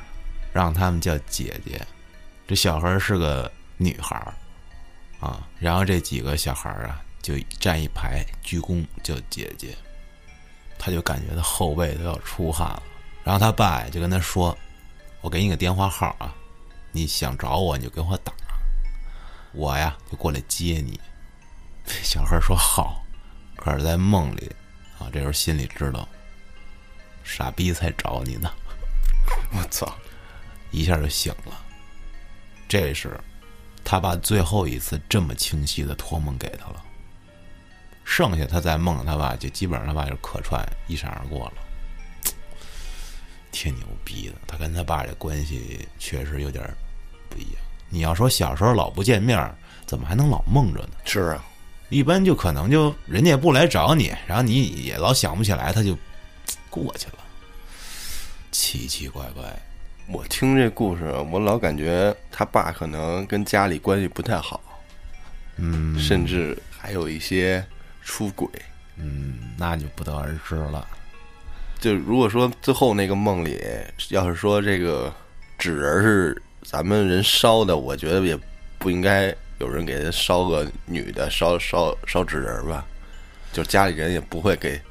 [0.54, 1.86] 让他们叫姐姐，
[2.48, 4.15] 这小孩是个女孩
[5.20, 9.76] 啊，然后这几个小孩啊就站一排鞠躬叫姐姐，
[10.80, 12.84] 他就感觉他后背都要出汗了，
[13.24, 14.58] 然后他爸就跟他说
[15.22, 16.34] ：“我给你个电话号啊，
[16.92, 18.34] 你想找我你就给我打，
[19.52, 21.00] 我呀就过来接你。
[22.02, 23.04] ”小孩说好，
[23.56, 24.50] 可是在梦里
[24.98, 26.08] 啊，这时候心里知道，
[27.24, 28.50] 傻逼才找你呢，
[29.54, 29.94] 我操！
[30.72, 31.60] 一下就醒了。
[32.68, 33.20] 这是
[33.84, 36.86] 他爸最后一次这么清晰的托梦给他了。
[38.10, 42.34] 剩下他在梦里，他爸就基本上他爸就客串一闪而过了，
[43.52, 44.36] 挺牛逼的。
[44.48, 46.67] 他跟他爸这关系确实有点
[47.30, 47.62] 不一样。
[47.88, 49.39] 你要说小时候老不见面，
[49.86, 50.89] 怎么还能老梦着呢？
[51.06, 51.45] 是啊，
[51.89, 55.95] 一般就可能就人家也不来找你，然后你也老想不起来，他就
[56.67, 57.19] 过去了，
[58.52, 59.43] 奇奇怪怪。
[60.08, 64.60] 我听这故事，我老感觉他爸可能跟家里关系不太好，
[65.58, 67.63] 嗯甚至还有一些
[68.10, 68.50] 出轨。
[68.95, 70.86] 嗯，那就不得而知了。
[71.80, 73.62] 就如果说最后那个梦里，
[74.10, 75.13] 要是说这个
[75.60, 78.38] 纸人是咱们人烧的，我觉得也
[78.80, 82.84] 不应该有人给他烧个女的烧烧烧纸人吧，
[83.54, 84.82] 就家里人也不会给。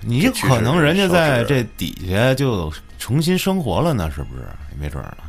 [0.00, 4.42] 你可能人家在这底下就重新生活了呢，是不是？
[4.70, 5.24] 也没准儿呢，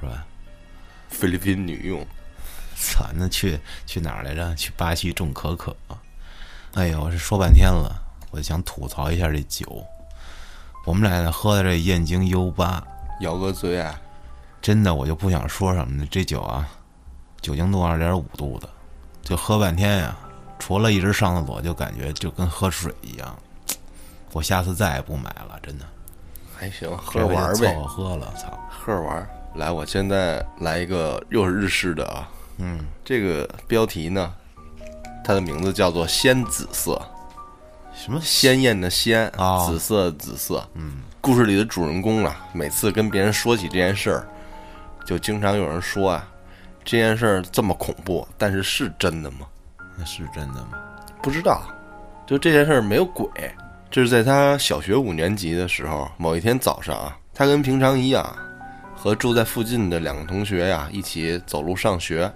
[0.00, 0.26] 是吧？
[1.08, 2.04] 菲律宾女佣，
[2.76, 4.54] 操，那去去哪儿来着？
[4.56, 5.74] 去巴西种可可。
[6.74, 7.94] 哎呦，这说半天了，
[8.30, 9.84] 我就想吐槽一下这酒。
[10.86, 12.82] 我们俩喝的这燕京 U 八，
[13.20, 13.94] 姚哥最爱。
[14.60, 16.06] 真的我就不想说什么呢。
[16.10, 16.66] 这酒啊，
[17.40, 18.68] 酒精度二点五度的，
[19.22, 20.16] 就喝半天呀、
[20.58, 23.36] 除了一直上厕所，就感觉就跟喝水一样。
[24.32, 25.84] 我下次再也不买了，真的。
[26.56, 28.58] 还行，喝着玩呗喝了，操！
[28.70, 29.28] 喝着玩。
[29.56, 34.32] 来，我现在来一个又是日式的啊，嗯，这个标题呢，
[35.24, 37.00] 它的名字叫做“鲜紫色”，
[37.94, 40.66] 什么鲜艳的鲜，哦紫色的紫色。
[40.74, 44.28] 嗯，故事里的主人公啊，每次跟别人说起这件事儿，
[45.06, 46.28] 就经常有人说啊，
[46.84, 49.46] 这件事儿这么恐怖，但是是真的吗？
[49.96, 50.78] 那是真的吗？
[51.22, 51.62] 不知道，
[52.26, 53.28] 就这件事儿没有鬼。
[53.90, 58.26] 这是在他小学五年级的时候，某一天早上啊，他跟平常一样，
[58.96, 62.32] 和住在附近的两个同学呀一起走路上学，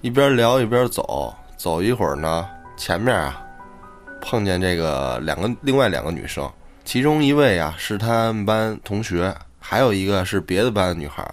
[0.00, 1.32] 一边聊一边走。
[1.66, 3.44] 走一会儿呢，前面啊
[4.20, 6.48] 碰见这个两个另外两个女生，
[6.84, 11.28] 其中一位啊是他们班同学，还有一个是别的班的女孩。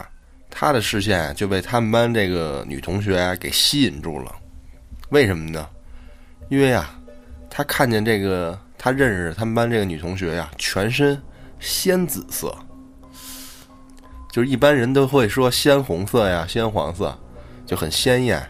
[0.49, 4.35] 他的视线就被他们班这个女同学给吸引住了。
[5.09, 5.69] 为什么呢？
[6.49, 6.99] 因为啊，
[7.47, 11.21] 他看见这个他认识他们班这个女同学呀，全身
[11.59, 12.57] 鲜紫色，
[14.31, 17.15] 就是一般人都会说鲜红色呀、鲜黄色，
[17.67, 18.43] 就很鲜艳，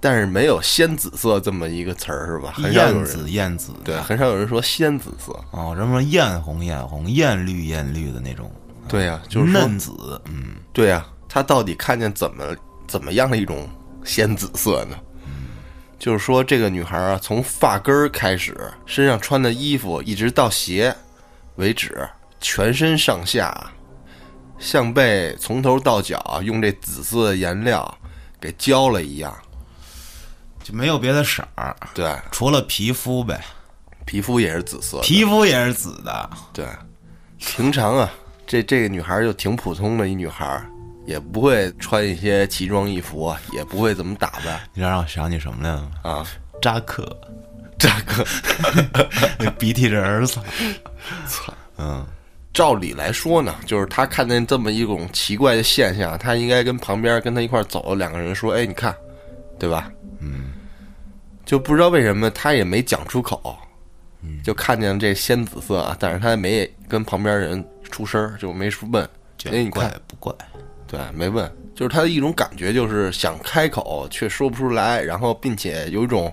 [0.00, 2.52] 但是没有鲜紫色这么一个词儿是吧？
[2.54, 5.32] 很少有人艳紫艳紫，对，很少有人说鲜紫色。
[5.50, 8.50] 哦，什么艳红艳红、艳绿艳绿的那种，
[8.88, 9.92] 对呀、就是说嫩紫，
[10.26, 12.54] 嗯，对呀、他到底看见怎么
[12.86, 13.68] 怎么样的一种
[14.04, 14.96] 鲜紫色呢？
[15.98, 18.54] 就是说，这个女孩啊，从发根儿开始，
[18.84, 20.94] 身上穿的衣服一直到鞋
[21.54, 22.06] 为止，
[22.38, 23.72] 全身上下，
[24.58, 27.98] 像被从头到脚啊用这紫色的颜料
[28.38, 29.34] 给浇了一样。
[30.66, 33.40] 就没有别的色儿，对，除了皮肤呗，
[34.04, 35.00] 皮肤也是紫色。
[35.00, 36.66] 皮肤也是紫的，对，
[37.38, 38.10] 平常啊，
[38.48, 40.60] 这这个女孩就挺普通的一女孩，
[41.06, 44.60] 也不会穿一些奇装异服啊，也不会怎么打扮。
[44.74, 45.90] 你知道让我想起什么来了吗？
[46.02, 46.26] 啊。
[46.60, 47.06] 扎克，
[47.78, 48.26] 扎克。
[49.38, 50.40] 那 鼻涕人儿，子，
[51.28, 52.04] 操，嗯，
[52.52, 58.92] 照理来说呢，就是他看见这么一种奇怪的现象，他应该跟旁边跟他一块走的两个人说：“哎，你看，
[59.58, 60.54] 对吧？”嗯，
[61.46, 63.56] 就不知道为什么他也没讲出口，
[64.42, 69.08] 就看见这鲜紫色啊，但是他没跟旁边人出声儿，就没问。
[69.38, 70.34] 这哎，你看怪，不怪？
[70.88, 76.32] 对，没问，就是他的一种感觉，就是想开口却说不出来，然后并且有一种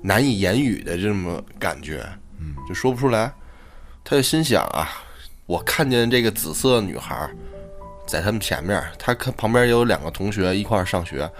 [0.00, 2.02] 难以言语的这么感觉。
[2.40, 3.30] 嗯，就说不出来。
[4.04, 4.88] 他就心想啊，
[5.44, 7.28] 我看见这个紫色女孩
[8.06, 11.30] 在他们前面，他看旁边有两个同学一块儿上学，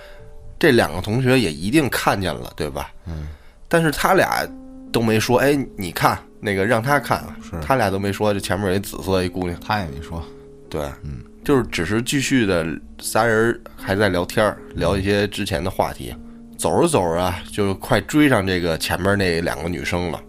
[0.59, 2.90] 这两个同学也一定看见了，对吧？
[3.07, 3.29] 嗯。
[3.68, 4.49] 但是他俩
[4.90, 10.25] 都没说，哎，你看那个让他看，是他俩都没说，这前面有一紫色一姑娘，他也没说，
[10.71, 12.66] 对，嗯，就是只是继续的
[13.01, 16.14] 仨人还在聊天儿，聊一些之前的话题。
[16.57, 20.21] 走着走着啊，就快追上这个前面那两个女生了，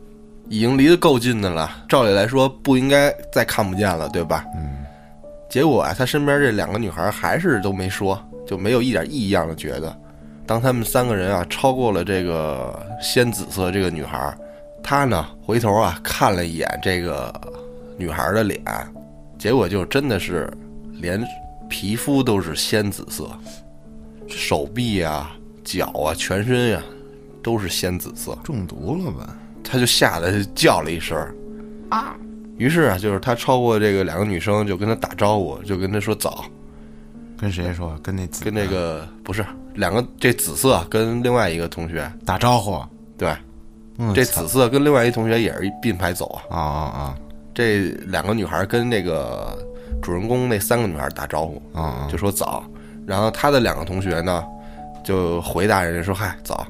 [0.48, 1.84] 已经离得够近的了。
[1.88, 4.46] 照理来说不应该再看不见了，对吧？
[4.56, 4.86] 嗯，
[5.50, 9.98] 结果啊，他身边这两个女孩还是都没说，就没有一点异样的觉得。
[10.50, 14.36] 当他们三个人啊超过了这个鲜紫色这个女孩，
[14.82, 17.32] 他呢回头啊看了一眼这个
[17.96, 18.60] 女孩的脸，
[19.38, 20.52] 结果就真的是
[20.94, 21.24] 连
[21.70, 23.30] 皮肤都是鲜紫色，
[24.28, 26.82] 手臂啊、脚啊、全身呀、
[27.44, 28.36] 都是鲜紫色。
[28.44, 29.38] 中毒了吧？
[29.64, 31.16] 他就吓得叫了一声
[31.92, 32.16] 啊！
[32.58, 36.44] 于是啊，就是他超过这个两个女生，就跟他打招呼，就跟他说早。
[37.40, 37.98] 跟谁说？
[38.04, 42.84] 跟那紫跟那个不是两个这紫色跟另外一个同学打招呼。
[43.18, 43.34] 对，
[43.98, 46.58] 嗯，这紫色跟另外一同学也是一并排走啊。
[46.58, 47.16] 啊啊啊
[47.54, 49.58] 这两个女孩跟那个
[50.02, 52.08] 主人公那三个女孩打招呼，啊啊！
[52.10, 52.64] 就说早。
[53.06, 54.46] 然后他的两个同学呢，
[55.04, 56.66] 就回答人家说嗨早。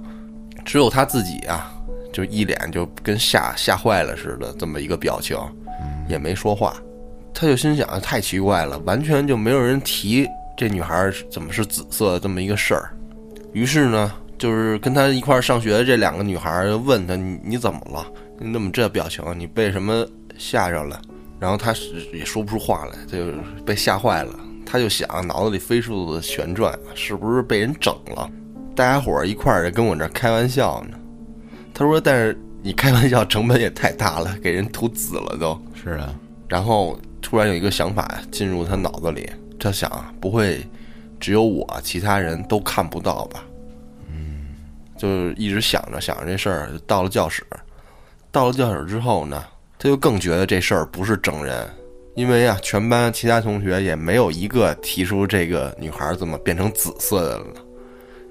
[0.66, 1.72] 只有他自己啊，
[2.14, 5.38] 就一脸就跟吓吓坏了似的这么一个表情，
[6.08, 6.76] 也没说话。
[7.34, 10.28] 他就心想太奇怪了，完全就没有人提
[10.60, 12.92] 这女孩怎么是紫色的这么一个事儿。
[13.54, 18.06] 于是呢，就是跟他一块儿上学的这两个女孩就问他你你怎么了？
[18.38, 19.24] 你怎么这表情？
[19.38, 20.06] 你被什么
[20.38, 21.02] 吓着了？
[21.40, 23.32] 然后他是也说不出话来，就
[23.66, 24.38] 被吓坏了。
[24.66, 28.30] 他就想，脑子里飞速的旋转，是不是被人整了？
[28.76, 30.98] 大家伙儿一块儿跟我这儿开玩笑呢。
[31.74, 35.58] 他说：“但是你开玩笑成本也太大了，给人涂紫了都。
[35.74, 36.14] 是啊，”
[36.50, 40.66] 然后突然有一个想法进入他脑子里，他想，不会
[41.20, 43.44] 只有我，其他人都看不到吧？
[44.10, 44.56] 嗯，
[44.98, 47.46] 就一直想着想着这事儿，到了教室。
[48.32, 49.44] 到了教室之后呢，
[49.78, 51.68] 他就更觉得这事儿不是整人，
[52.16, 57.46] 因为啊，全班其他同学也没有一个提出这个女孩怎么变成紫色的了，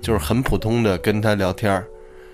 [0.00, 1.84] 就是很普通的跟他聊天，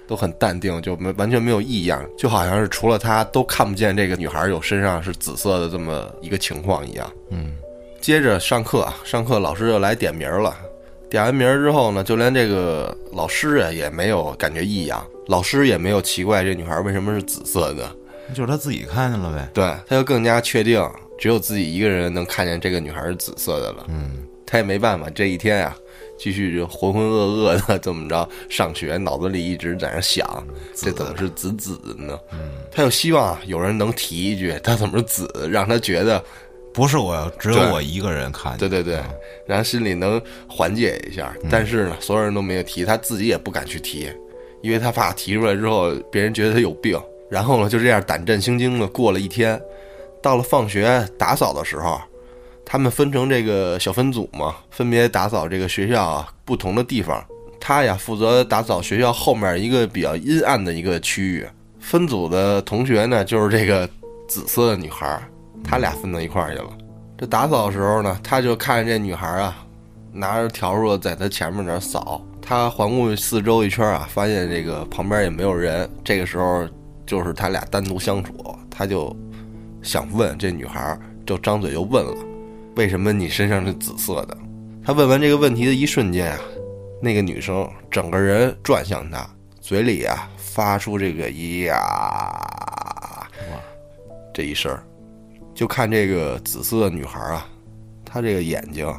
[0.06, 7.10] 都很淡定，就没完全没有异样，就好像是除了他都看不见这个女孩有身上是紫色的这么一个情况一样。
[7.30, 7.56] 嗯，
[8.04, 10.54] 接着上课，上课老师就来点名了。
[11.08, 17.90] 点完名之后呢，就连这个老师啊也没有感觉异样，老师也没有奇怪这女孩为什么是紫色的。
[18.34, 19.48] 就是他自己看见了呗。
[19.54, 20.86] 对，他就更加确定
[21.18, 23.86] 只有自己一个人能看见这个女孩是紫色的了。
[23.88, 25.74] 嗯，他也没办法，这一天呀、
[26.18, 32.18] 继续就浑浑噩噩的这么着上学，脑子里一直在那想，这怎么是紫紫的呢？
[32.70, 36.22] 他又希望有人能提一句，他怎么是紫，让他觉得
[36.74, 38.58] 不是我，只有我一个人看见。
[38.58, 39.00] 对对对，
[39.46, 41.32] 然后心里能缓解一下。
[41.48, 44.10] 但是呢，所有人都没有提，他自己也不敢去提，
[44.60, 47.00] 因为他怕提出来之后，别人觉得他有病。
[47.30, 49.60] 然后呢，就这样胆战心惊的过了一天。
[50.20, 52.00] 到了放学打扫的时候，
[52.64, 57.24] 他们分成这个小分组嘛，分别打扫这个学校啊不同的地方。
[57.60, 61.46] 他呀负责打扫学校后面一个比较阴暗的一个区域。
[61.78, 63.88] 分组的同学呢，就是这个
[64.26, 65.22] 紫色的女孩，
[65.64, 66.68] 他俩分到一块儿去了。
[67.16, 69.56] 这打扫的时候呢，他就看见这女孩啊，
[70.12, 72.20] 拿着笤帚在他前面那扫。
[72.46, 75.88] 他环顾四周一圈啊，发现这个旁边也没有人。
[76.04, 76.68] 这个时候
[77.06, 78.34] 就是他俩单独相处，
[78.70, 79.16] 他就
[79.82, 82.14] 想问这女孩，就张嘴就问了
[82.76, 84.36] ：“为什么你身上是紫色的？”
[84.84, 86.38] 他问完这个问题的一瞬间啊，
[87.00, 89.26] 那个女生整个人转向他，
[89.62, 93.26] 嘴里啊发出这个呀
[94.34, 94.82] 这一声儿，
[95.54, 97.46] 就看这个紫色的女孩啊，
[98.04, 98.92] 她这个眼睛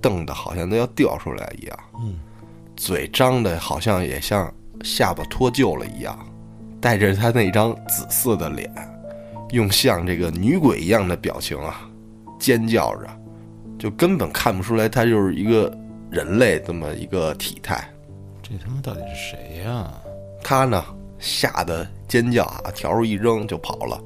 [0.00, 2.18] 瞪得好像都要掉出来一样，嗯，
[2.76, 4.52] 嘴张的好像也像
[4.84, 6.16] 下巴脱臼了一样，
[6.80, 8.72] 带着她那张紫色的脸，
[9.50, 11.90] 用像这个女鬼一样的表情啊，
[12.38, 13.08] 尖叫着，
[13.76, 15.76] 就根本看不出来她就是一个
[16.10, 17.84] 人类这么一个体态。
[18.40, 19.92] 这他妈到底是谁呀？
[20.42, 20.84] 他呢
[21.18, 24.00] 吓得尖叫啊，笤帚一扔就跑了。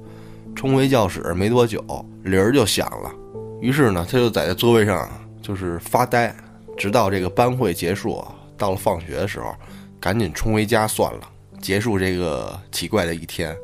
[0.54, 1.84] 冲回教室没多久，
[2.22, 3.10] 铃儿就响了。
[3.60, 5.08] 于是呢，他就在这座位上
[5.40, 6.34] 就是发呆，
[6.76, 8.24] 直到这个班会结束。
[8.56, 9.52] 到了放学的时候，
[9.98, 11.20] 赶紧冲回家算了，
[11.60, 13.56] 结束这个奇怪的一天。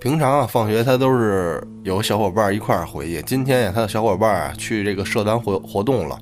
[0.00, 3.22] 平常啊，放学他都是有小伙伴一块儿回去。
[3.22, 6.16] 今天呀，他的小伙伴啊去这个社团活活动了，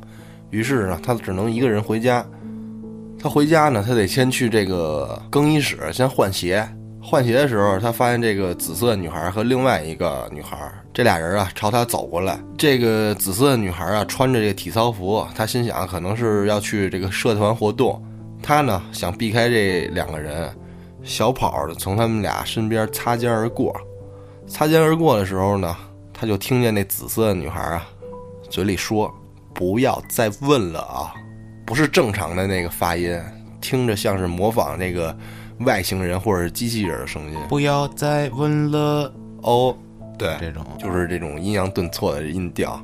[0.51, 2.25] 于是呢，他只能一个人回家。
[3.19, 6.67] 他回家呢，他得先去这个更衣室先换鞋，
[7.05, 10.57] 换鞋的时候，他发现这个紫色女孩和另外一个女孩，
[10.95, 12.39] 这俩人啊朝他走过来。
[12.57, 18.01] 这个紫色女孩啊穿着这个体操服，他心想可能是要去这个社团活动，
[18.41, 20.49] 他呢想避开这两个人，
[21.03, 23.77] 小跑的从他们俩身边擦肩而过。
[24.47, 25.77] 擦肩而过的时候呢，
[26.15, 27.85] 他就听见那紫色女孩啊
[28.49, 29.13] 嘴里说
[29.53, 31.13] ：“不要再问了啊！”
[31.67, 33.21] 不是正常的那个发音，
[33.61, 35.15] 听着像是模仿那个。
[35.65, 39.77] 外星人或者是机器人的声音，不要再问了哦。
[40.19, 42.81] 对，这种就是这种阴阳顿挫的音调。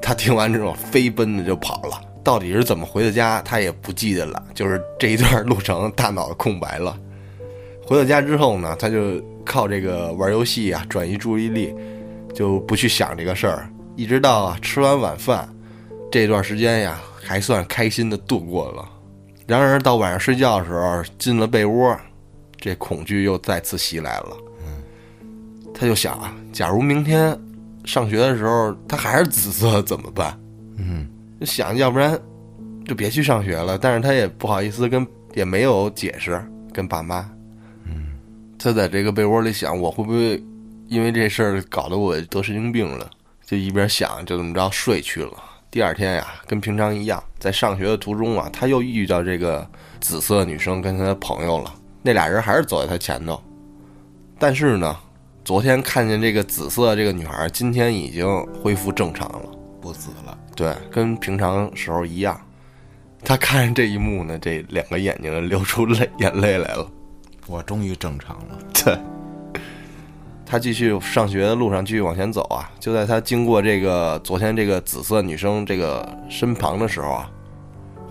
[0.00, 2.00] 他听完之后飞奔的就跑了。
[2.24, 4.42] 到底是怎么回的家，他也不记得了。
[4.54, 6.96] 就是这一段路程，大脑空白了。
[7.84, 11.74] 回到家之后呢，他就靠这个玩游戏啊转移注意力，
[12.34, 13.68] 就不去想这个事儿。
[13.96, 15.48] 一直到啊吃完晚饭，
[16.10, 18.88] 这段时间呀还算开心的度过了。
[19.46, 21.96] 然而到晚上睡觉的时候，进了被窝。
[22.64, 24.36] 这恐惧又再次袭来了，
[25.74, 27.36] 他就想啊，假如明天
[27.84, 30.38] 上学的时候他还是紫色怎么办？
[30.76, 31.08] 嗯，
[31.40, 32.16] 就想要不然
[32.86, 33.76] 就别去上学了。
[33.76, 35.04] 但是他也不好意思跟，
[35.34, 36.40] 也没有解释
[36.72, 37.28] 跟爸妈。
[37.84, 38.12] 嗯，
[38.56, 40.40] 他在这个被窝里想，我会不会
[40.86, 43.10] 因为这事儿搞得我得神经病了？
[43.44, 45.32] 就一边想，就这么着睡去了。
[45.68, 49.68] 第二天呀，跟平常一样，在上学的途中啊，他又遇到这个
[50.00, 51.74] 紫色女生跟他的朋友了。
[52.02, 53.40] 那俩人还是走在他前头，
[54.38, 54.96] 但是呢，
[55.44, 58.26] 昨天看见这个紫色这个女孩，今天已经
[58.62, 59.48] 恢复正常了，
[59.80, 60.36] 不紫了。
[60.56, 62.40] 对，跟平常时候一样。
[63.24, 66.90] 他看见这一幕呢，这两个眼睛流出泪眼泪来了。
[67.46, 68.58] 我终于正常了。
[68.74, 68.98] 对。
[70.44, 77.30] 他继续上学的路上继续往前走啊，就在他经过这个昨天这个紫色女生这个身旁的时候啊，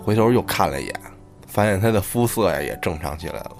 [0.02, 1.00] 回头又看了一眼，
[1.46, 3.56] 发现她的肤色呀也正常起来了。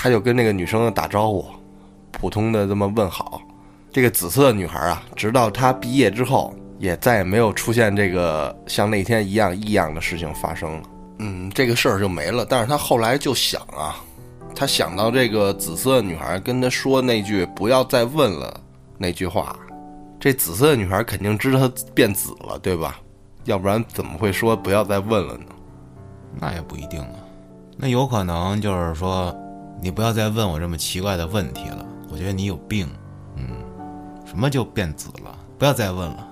[0.00, 1.44] 他就跟那个女生打招呼，
[2.12, 3.42] 普通的这么问好。
[3.90, 10.82] 这个紫色女孩啊，直到她毕业之后，也再也没有出现这个像那天一样异样的事情发生了。
[11.18, 12.46] 嗯，这个事儿就没了。
[12.48, 13.96] 但是他后来就想啊，
[14.54, 18.60] 他想到这个紫色女孩跟他说那句“不要再问了”
[18.96, 19.56] 那句话，
[20.20, 23.00] 这紫色女孩肯定知道他变紫了，对吧？
[23.46, 25.46] 要不然怎么会说“不要再问了”呢？
[26.38, 27.18] 那也不一定啊，
[27.76, 29.36] 那有可能就是说。
[29.80, 32.88] 你不要再问我这么奇怪的问题了，我觉得你有病。
[33.36, 33.48] 嗯，
[34.26, 35.38] 什么就变紫了？
[35.58, 36.28] 不要再问了。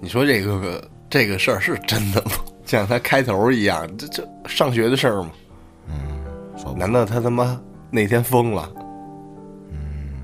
[0.00, 2.32] 你说这个这个事儿是真的吗？
[2.64, 5.30] 像他开头一样，这这上学的事儿吗？
[5.88, 8.70] 嗯，难道他他妈那天疯了？
[9.70, 10.22] 嗯，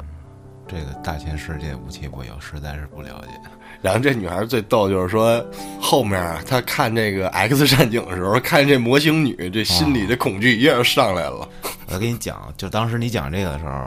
[0.68, 3.50] 这个大千世界无奇不有，实在是不了解。
[3.86, 5.40] 然后这女孩最逗，就是说
[5.80, 11.48] 后面啊，她看这个 X 战警的时候，看这模型女，这心里的恐惧一下上来了。
[11.86, 13.84] 我跟你讲，就当时你讲这个的时候，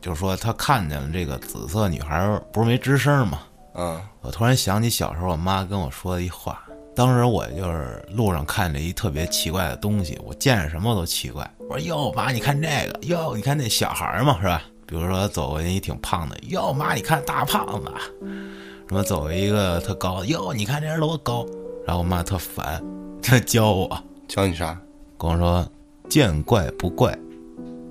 [0.00, 3.40] 就是说她看见了这个紫色女孩，不是没吱声吗？
[3.74, 6.62] 嗯，我突然想起小时候我妈跟我说的一话，
[6.94, 11.46] 当时我就是路上看着一特别奇怪的东西，我见着什么都奇怪。
[11.68, 14.62] 我说哟妈，你看这个，哟你看那小孩嘛，是吧？
[14.86, 17.92] 比如说走过去一挺胖的，哟妈，你看大胖子。
[18.88, 20.52] 什么走一个特高哟？
[20.52, 21.44] 你看这人多高？
[21.84, 22.82] 然后我妈特烦，
[23.20, 24.78] 她教我教你啥？
[25.18, 25.68] 跟我说
[26.08, 27.16] 见怪不怪，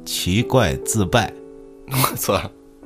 [0.06, 1.32] 奇怪自败。
[1.92, 2.34] 我操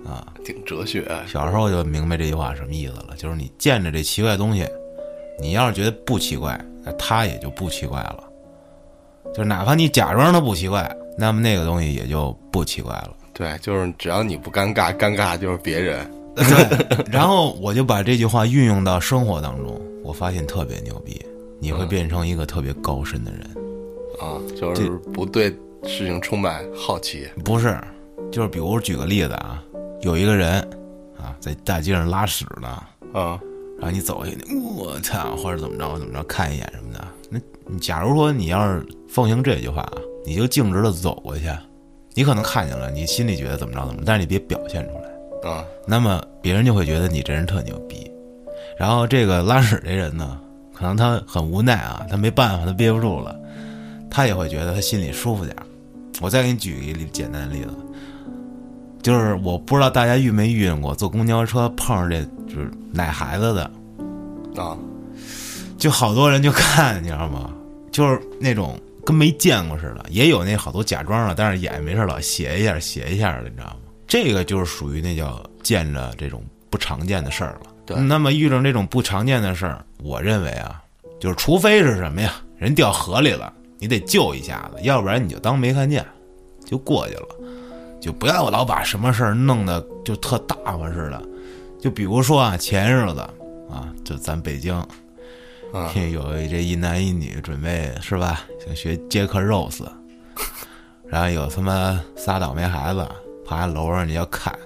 [0.06, 1.08] 啊，挺哲学。
[1.28, 4.68] 小时候就明白这句话什么意思了，就是你见着这奇怪东西，
[5.40, 8.24] 你要是觉得不奇怪，那它也就不奇怪了。
[9.36, 13.12] 就哪怕你假装它不奇怪，那么那个东西也就不奇怪了。
[13.34, 16.10] 对，就是只要你不尴尬，尴尬就是别人。
[16.44, 21.22] 对， 然后我就把这句话运用到生活当中，我发现特别牛逼，
[21.60, 23.42] 你会变成一个特别高深的人，
[24.20, 25.50] 啊，就是不对
[25.84, 27.80] 事情充满好奇，不是，
[28.32, 29.64] 就是比如举个例子啊，
[30.02, 30.60] 有一个人
[31.18, 32.68] 啊在大街上拉屎呢，
[33.14, 33.40] 啊，
[33.80, 34.38] 然后你走过去，
[34.78, 39.94] 我操，或者怎么着怎么着看一眼什么的，那你假如说你要是奉行这句话啊，
[40.26, 41.46] 你就径直的走过去，
[42.14, 45.10] 你可能看见了，你心里觉得怎么着怎么，但是你别表现出来。
[45.50, 48.10] 啊，那么别人就会觉得你这人特牛逼，
[48.78, 50.40] 然后这个拉屎这人呢，
[50.74, 53.36] 可能他很无奈啊，他没办法，他憋不住了，
[54.10, 55.64] 他也会觉得他心里舒服点儿。
[56.22, 57.70] 我再给你举一个简单的例子，
[59.02, 63.72] 就是我不知道大家遇没遇见过，坐公交车碰上这就是奶孩子的，
[64.62, 64.78] 啊，
[65.78, 67.52] 就好多人就看，你知道吗？
[67.92, 73.78] 就是那种跟没见过似的，也有那好多假装的，但是眼没事老斜一下斜一下的，你知道吗？
[74.08, 77.72] 这个就是属于那叫见着这种不常见的事儿了。
[77.86, 80.82] 对，那么遇上这种不常见的事儿，我认为啊，
[81.20, 86.04] 就是除非是什么呀，人掉河里了，你得救一下子，要不然你就当没看见，
[86.66, 87.28] 就过去了。
[88.02, 91.22] 就不要老把什么事儿弄得就特大发似的。
[91.80, 93.20] 就比如说啊，前日子
[93.70, 94.76] 啊，就咱北京，
[95.72, 99.86] 啊有这一男一女准备是吧，想学杰克 Rose，
[101.06, 103.08] 然后有他妈仨倒霉孩子
[103.46, 104.58] 爬楼上你要看，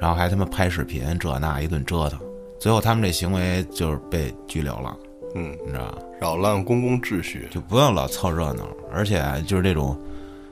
[0.00, 2.18] 然后还他妈拍视频，这那一顿折腾，
[2.58, 4.96] 最后他们这行为就是被拘留了，
[5.34, 5.98] 嗯，你知道吧？
[6.20, 9.98] 扰乱公共秩序，就不要老凑热闹，而且就是这种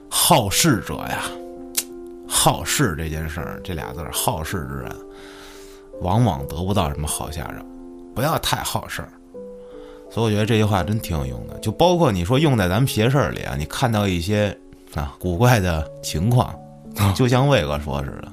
[0.09, 1.23] 好事者呀，
[2.29, 4.97] 好事这件事儿，这俩字儿好事之人，
[6.03, 7.65] 往往得不到什么好下场。
[8.15, 9.09] 不要太好事儿。
[10.11, 14.57] 所以我觉得这句话真挺有用的，就包括你说用在咱们邪事儿里啊，你看到一些
[14.95, 16.55] 啊古怪的情况，
[17.15, 18.33] 就像魏哥说似的，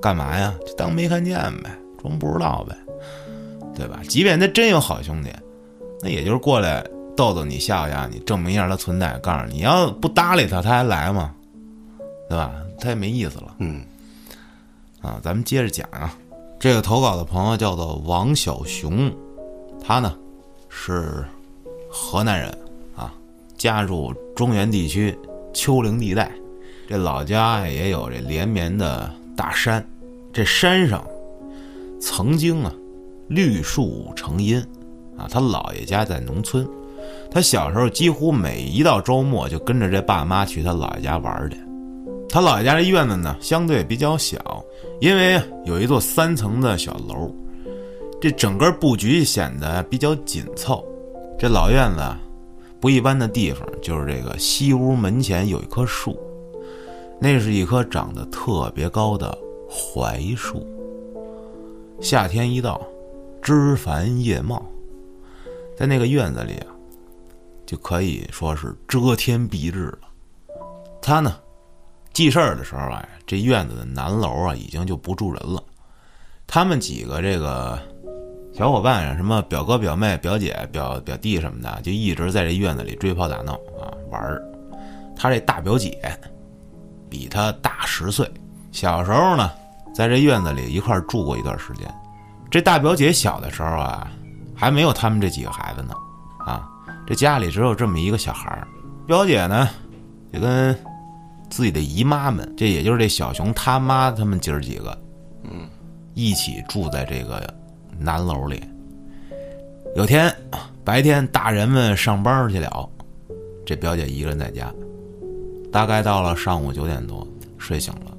[0.00, 0.54] 干嘛呀？
[0.66, 1.70] 就当没看见呗，
[2.00, 2.74] 装不知道呗，
[3.74, 4.00] 对吧？
[4.08, 5.30] 即便他真有好兄弟，
[6.00, 6.82] 那也就是过来
[7.16, 9.18] 逗逗你、吓唬吓你，证明一下他存在。
[9.18, 11.34] 告诉你，你要不搭理他，他还来吗？
[12.28, 12.52] 对吧？
[12.78, 13.82] 他也没意思了嗯
[15.02, 15.20] 啊。
[15.22, 16.16] 咱们接着讲啊，
[16.58, 19.12] 这个投稿的朋友叫做王小熊，
[19.84, 20.16] 他呢
[20.70, 21.22] 是
[21.90, 22.48] 河南人
[22.96, 23.12] 啊，
[23.58, 25.14] 家住中原地区
[25.52, 26.30] 丘陵地带，
[26.88, 29.84] 这老家也有这连绵的大山，
[30.32, 31.04] 这山上
[32.00, 32.72] 曾经啊
[33.28, 34.58] 绿树成荫
[35.16, 36.66] 啊，他姥爷家在农村，
[37.30, 41.56] 他小时候几乎每一到周末就跟着这爸妈去他姥爷家玩去。
[42.28, 44.38] 他姥爷家这院子呢，相对比较小，
[45.00, 47.34] 因为有一座三层的小楼，
[48.20, 50.84] 这整个布局显得比较紧凑。
[51.36, 52.02] 这老院子
[52.78, 56.16] 不一般的地方，就是这个西屋门前有一棵树，
[57.20, 59.36] 那是一棵长得特别高的
[59.70, 60.66] 槐树。
[62.00, 62.80] 夏天一到，
[63.40, 64.60] 枝繁叶茂，
[65.76, 66.66] 在那个院子里啊，
[67.64, 70.00] 就可以说是遮天蔽日了。
[71.00, 71.36] 他呢，
[72.12, 75.62] 记事儿的时候啊，这院子的南楼啊已经就不住人了。
[76.46, 77.78] 他们几个这个
[78.52, 84.42] 小伙伴啊，什么表哥、表妹、表姐、表表弟什么的，就一直在这院子里追跑打闹啊玩儿。
[85.14, 86.00] 他这大表姐
[87.08, 88.28] 比他大十岁，
[88.72, 89.50] 小时候呢，
[89.94, 91.86] 在这院子里一块住过一段时间。
[92.50, 94.10] 这大表姐小的时候啊，
[94.54, 95.94] 还没有他们这几个孩子呢，
[96.38, 96.68] 啊，
[97.06, 98.66] 这家里只有这么一个小孩儿。
[99.06, 99.68] 表姐呢，
[100.32, 100.76] 就跟
[101.48, 105.02] 自己的姨妈们，这也就是这小熊他妈他们姐儿几个，
[105.44, 105.68] 嗯，
[106.14, 107.42] 一起住在这个
[107.98, 108.62] 南楼里。
[109.96, 110.32] 有天
[110.84, 112.88] 白天，大人们上班去了，
[113.66, 114.72] 这表姐一个人在家。
[115.72, 117.26] 大概到了上午九点多，
[117.58, 118.09] 睡醒了，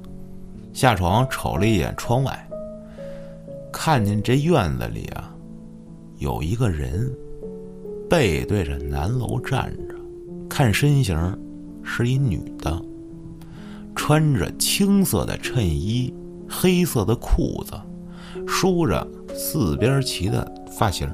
[0.72, 2.48] 下床瞅了一眼窗外，
[3.72, 5.32] 看见这院子里啊，
[6.18, 7.12] 有一个人
[8.08, 9.94] 背对着南楼站着，
[10.48, 11.38] 看身形
[11.82, 12.80] 是一女的，
[13.94, 16.12] 穿着青色的衬衣，
[16.48, 17.74] 黑色的裤子，
[18.46, 21.08] 梳着四边齐的发型。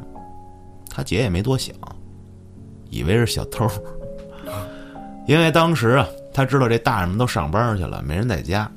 [0.88, 1.74] 他姐也没多想，
[2.90, 3.68] 以为是小偷，
[5.26, 8.70] 因为当时啊，他知道这大人们都上班去了，没人在家，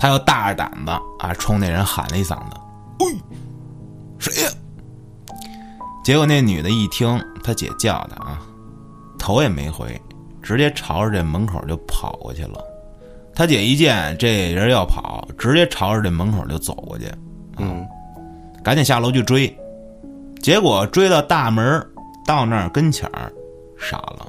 [0.00, 2.56] 他又大着胆子啊，冲那人喊了一嗓子
[3.00, 3.14] ：“喂，
[4.18, 4.50] 谁呀？”
[6.02, 8.40] 结果那女的一听他姐叫的啊，
[9.18, 10.00] 头也没回，
[10.40, 12.64] 直接朝着这门口就跑过去了。
[13.34, 17.04] 他姐一见这人要跑，直接朝着这门口就走过去，
[17.58, 17.86] 嗯
[18.64, 19.54] 赶紧下楼去追。
[20.40, 21.86] 结果追到大门，
[22.26, 23.30] 到那儿跟前儿，
[23.78, 24.26] 傻了。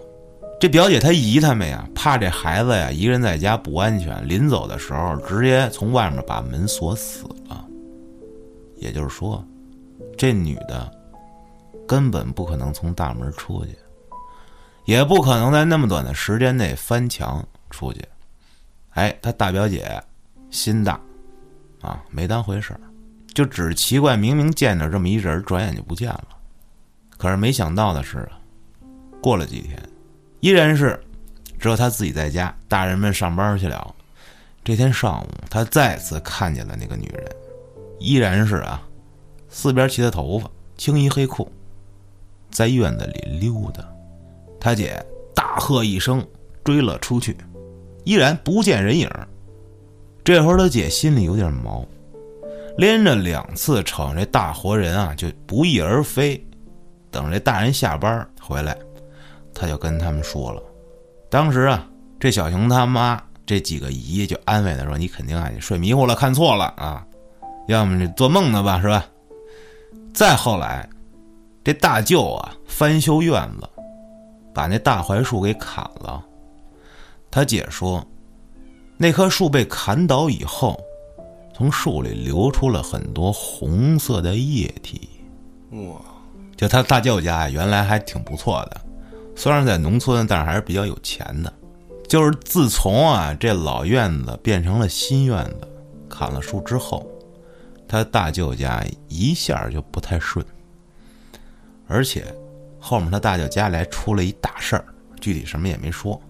[0.62, 7.66] 这表姐她姨他们呀，怕这孩子呀一个人在家不安全，临走的时候直接从外面把门锁死了。
[8.78, 9.44] 也就是说，
[10.16, 10.92] 这女的
[11.88, 13.76] 根本不可能从大门出去，
[14.86, 18.08] 也不可能在那么短的时间内翻墙出去。
[18.92, 20.00] 哎，她大表姐
[20.52, 21.02] 心大
[21.82, 22.80] 啊，没当回事儿，
[23.34, 26.28] 就只奇怪明明见着这么一人，转眼就不见了。
[27.18, 28.30] 可是没想到的是，
[29.24, 29.82] 过了几天，
[30.42, 31.00] 依然是
[31.58, 33.96] 只有他自己在家，大人们上班去了。
[34.64, 37.26] 这天上午，他再次看见了那个女人，
[38.00, 38.82] 依然是啊，
[39.50, 41.52] 四边齐的头发，青衣黑裤，
[42.52, 43.84] 在院子里溜达。
[44.60, 46.24] 他姐大喝一声，
[46.64, 47.36] 追了出去，
[48.04, 49.10] 依然不见人影。
[50.24, 51.84] 这会儿他姐心里有点毛，
[52.78, 56.44] 连着两次瞅着这大活人啊，就不翼而飞。
[57.10, 58.78] 等这大人下班回来，
[59.54, 60.62] 他就跟他们说了。
[61.30, 61.88] 当时啊，
[62.20, 67.06] 这小熊他妈这几个姨就安慰他说：“你肯定啊，你睡迷糊了，看错了啊，
[67.68, 69.06] 要么你做梦呢吧，是吧？”
[70.14, 70.88] 再后来，
[71.64, 73.70] 这大舅啊翻修院子，
[74.54, 76.24] 把那大槐树给砍了。
[77.30, 78.06] 他姐说，
[78.98, 80.78] 那棵树被砍倒以后，
[81.54, 85.10] 从树里流出了很多红色的液体。
[85.72, 86.02] 哇，
[86.58, 88.82] 就他大舅家呀，原来还挺不错的，
[89.36, 91.52] 虽然在农村，但是还是比较有钱的。
[92.08, 95.68] 就是自从啊这老院子变成了新院子，
[96.10, 97.10] 砍了树之后，
[97.88, 100.46] 他大舅家一下就不太顺，
[101.88, 102.26] 而且
[102.80, 104.86] 后面他大舅家里还出了一大事儿，
[105.22, 106.22] 具体什么也没说。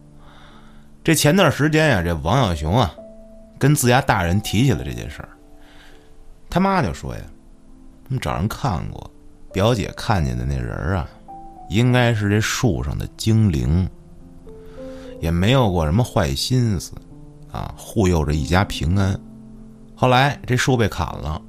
[1.04, 2.94] 这前段时间呀，这王小雄啊，
[3.58, 5.30] 跟自家大人提起了这件事儿，
[6.48, 7.22] 他妈就说呀，
[8.04, 9.10] 他们找人看过。
[9.52, 11.10] 表姐看见的那人啊，
[11.72, 13.90] 应该是这树上的精灵，
[15.22, 16.92] 也没有过什么坏心思，
[17.50, 19.18] 啊，护佑着一家平安。
[19.96, 21.42] 后来这树被砍了，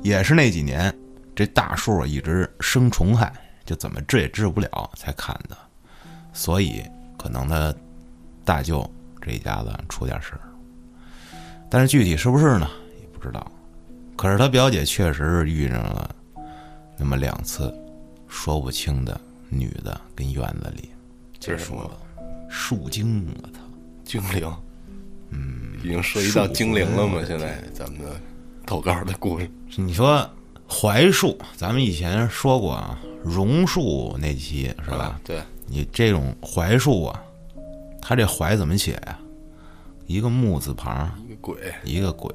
[0.00, 0.90] 也是那几年，
[1.34, 3.30] 这大树一直生虫害，
[3.66, 5.54] 就怎么治也治不了，才砍的。
[6.32, 6.82] 所以
[7.18, 7.74] 可能他
[8.46, 10.40] 大舅这一家子出点事儿，
[11.68, 12.66] 但是具体是不是呢，
[12.98, 13.46] 也不知道。
[14.16, 16.10] 可是他表姐确实遇上了。
[16.96, 17.70] 那么两次，
[18.26, 20.88] 说不清的女的跟院子里
[21.38, 21.90] 结束了，
[22.48, 23.60] 树精，我操，
[24.04, 24.52] 精灵，
[25.30, 27.22] 嗯，已经涉及到精灵了吗？
[27.26, 28.20] 现在咱们的
[28.66, 30.28] 投稿的故事，你说
[30.66, 35.20] 槐树，咱们以前说过啊，榕树那期是吧？
[35.24, 37.22] 对，你这种槐树啊，
[38.02, 39.18] 它这槐怎么写呀？
[40.06, 42.34] 一个木字旁，一个鬼，一个鬼。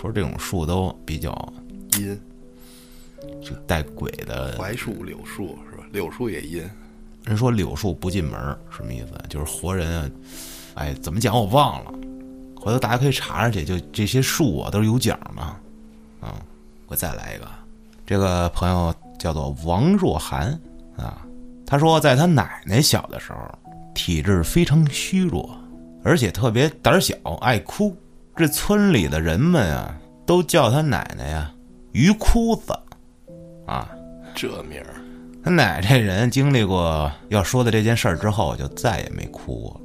[0.00, 1.52] 说这种树都比较
[1.98, 2.20] 阴。
[3.42, 5.58] 就带鬼的槐树、柳树？
[5.92, 6.62] 柳树也阴。
[7.24, 8.34] 人说柳树不进门，
[8.70, 9.08] 什么意思？
[9.28, 10.10] 就是活人啊，
[10.74, 11.92] 哎，怎么讲我忘了，
[12.56, 13.64] 回头大家可以查查去。
[13.64, 15.42] 就这些树啊，都是有讲的。
[16.26, 16.34] 啊，
[16.86, 17.48] 我再来一个，
[18.06, 20.58] 这个朋友叫做王若涵
[20.96, 21.24] 啊，
[21.66, 23.58] 他说在他奶奶小的时候，
[23.94, 25.56] 体质非常虚弱，
[26.02, 27.96] 而且特别胆小，爱哭。
[28.36, 31.52] 这村里的人们啊，都叫他奶奶呀
[31.92, 32.72] “鱼哭子”。
[33.66, 33.90] 啊，
[34.34, 34.99] 这名儿，
[35.42, 39.80] 他奶这人经历过要说的这件事儿之后，就再也没哭过。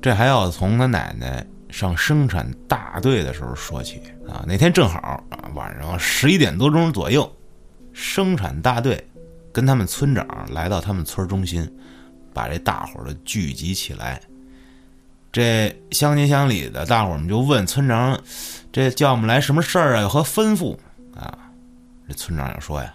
[0.00, 4.44] 这还要从他奶奶上生产大队的时候说起啊。
[4.46, 4.98] 那天正好
[5.30, 7.30] 啊，晚上十一点多钟左右，
[7.92, 9.04] 生产大队
[9.52, 11.68] 跟他们村长来到他们村中心，
[12.32, 14.20] 把这大伙儿都聚集起来。
[15.32, 18.20] 这乡亲乡里的大伙儿们就问村长
[18.70, 20.02] ：“这叫我们来什么事儿啊？
[20.02, 20.76] 有何吩咐
[21.14, 21.38] 啊？”
[22.06, 22.94] 这村长就说呀。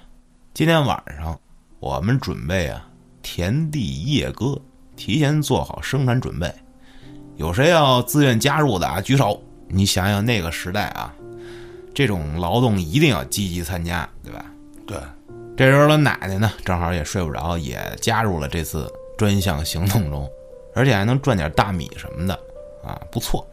[0.54, 1.40] 今天晚上，
[1.80, 2.88] 我们准备啊
[3.22, 4.60] 田地夜歌，
[4.96, 6.52] 提前做好生产准备。
[7.36, 9.00] 有谁要自愿加入的啊？
[9.00, 9.40] 举手！
[9.68, 11.14] 你想想那个时代啊，
[11.94, 14.44] 这种劳动一定要积极参加，对吧？
[14.88, 14.98] 对。
[15.56, 20.28] 这时候，他奶奶呢，正好也睡不着，也加入了这次专项行动中，
[20.74, 22.34] 而且还能赚点大米什么的
[22.84, 23.48] 啊，不错。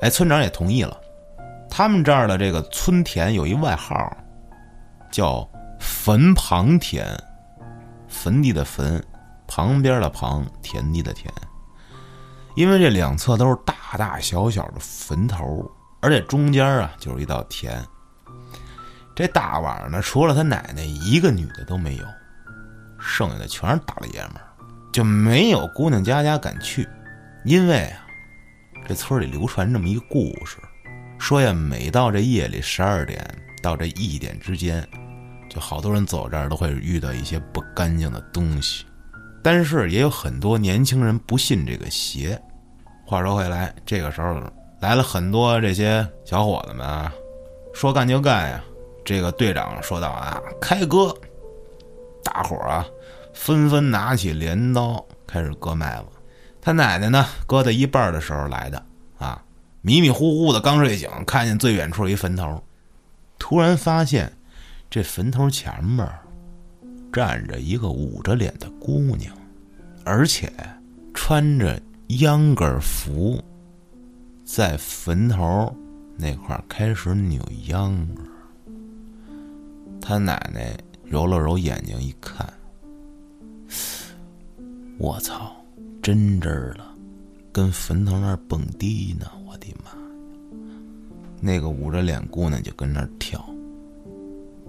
[0.00, 0.96] 哎，村长也同意了。
[1.68, 4.16] 他们这儿的这个村田有一外号，
[5.10, 5.48] 叫。
[5.84, 7.04] 坟旁田，
[8.12, 9.02] 坟地的坟，
[9.48, 11.32] 旁边的旁，田地的田。
[12.54, 15.68] 因为这两侧都是大大小小的坟头，
[16.00, 17.82] 而且中间啊就是一道田。
[19.16, 22.04] 这大晚上的，除了他奶奶一个女的都没有，
[23.00, 24.44] 剩下的全是大老爷们儿，
[24.92, 26.86] 就没有姑娘家家敢去。
[27.44, 28.06] 因为啊，
[28.86, 30.58] 这村里流传这么一个故事，
[31.18, 33.26] 说呀，每到这夜里十二点
[33.62, 34.86] 到这一点之间。
[35.52, 38.86] 就好多人走这儿都会遇到一些不干净的东西，
[39.42, 42.40] 但是也有很多年轻人不信这个邪。
[43.04, 44.42] 话说回来，这个时候
[44.80, 47.12] 来了很多这些小伙子们啊，
[47.74, 48.64] 说干就干呀。
[49.04, 51.14] 这个队长说道啊，开割！
[52.24, 52.86] 大伙儿啊，
[53.34, 56.04] 纷纷拿起镰刀开始割麦子。
[56.62, 58.82] 他奶奶呢，割到一半的时候来的
[59.18, 59.42] 啊，
[59.82, 62.58] 迷迷糊糊的刚睡醒，看见最远处一坟头，
[63.38, 64.32] 突然发现。
[64.92, 66.06] 这坟头前面
[67.10, 69.34] 站着一个捂着脸的姑娘，
[70.04, 70.52] 而且
[71.14, 71.80] 穿着
[72.20, 73.42] 秧歌服，
[74.44, 75.74] 在坟头
[76.18, 78.22] 那块开始扭秧歌。
[79.98, 80.76] 他奶奶
[81.06, 82.46] 揉了揉眼睛一看，
[84.98, 85.56] 我操，
[86.02, 86.94] 真真儿了，
[87.50, 89.24] 跟坟头那儿蹦迪呢！
[89.46, 89.96] 我的妈呀！
[91.40, 93.42] 那个捂着脸姑娘就跟那儿跳。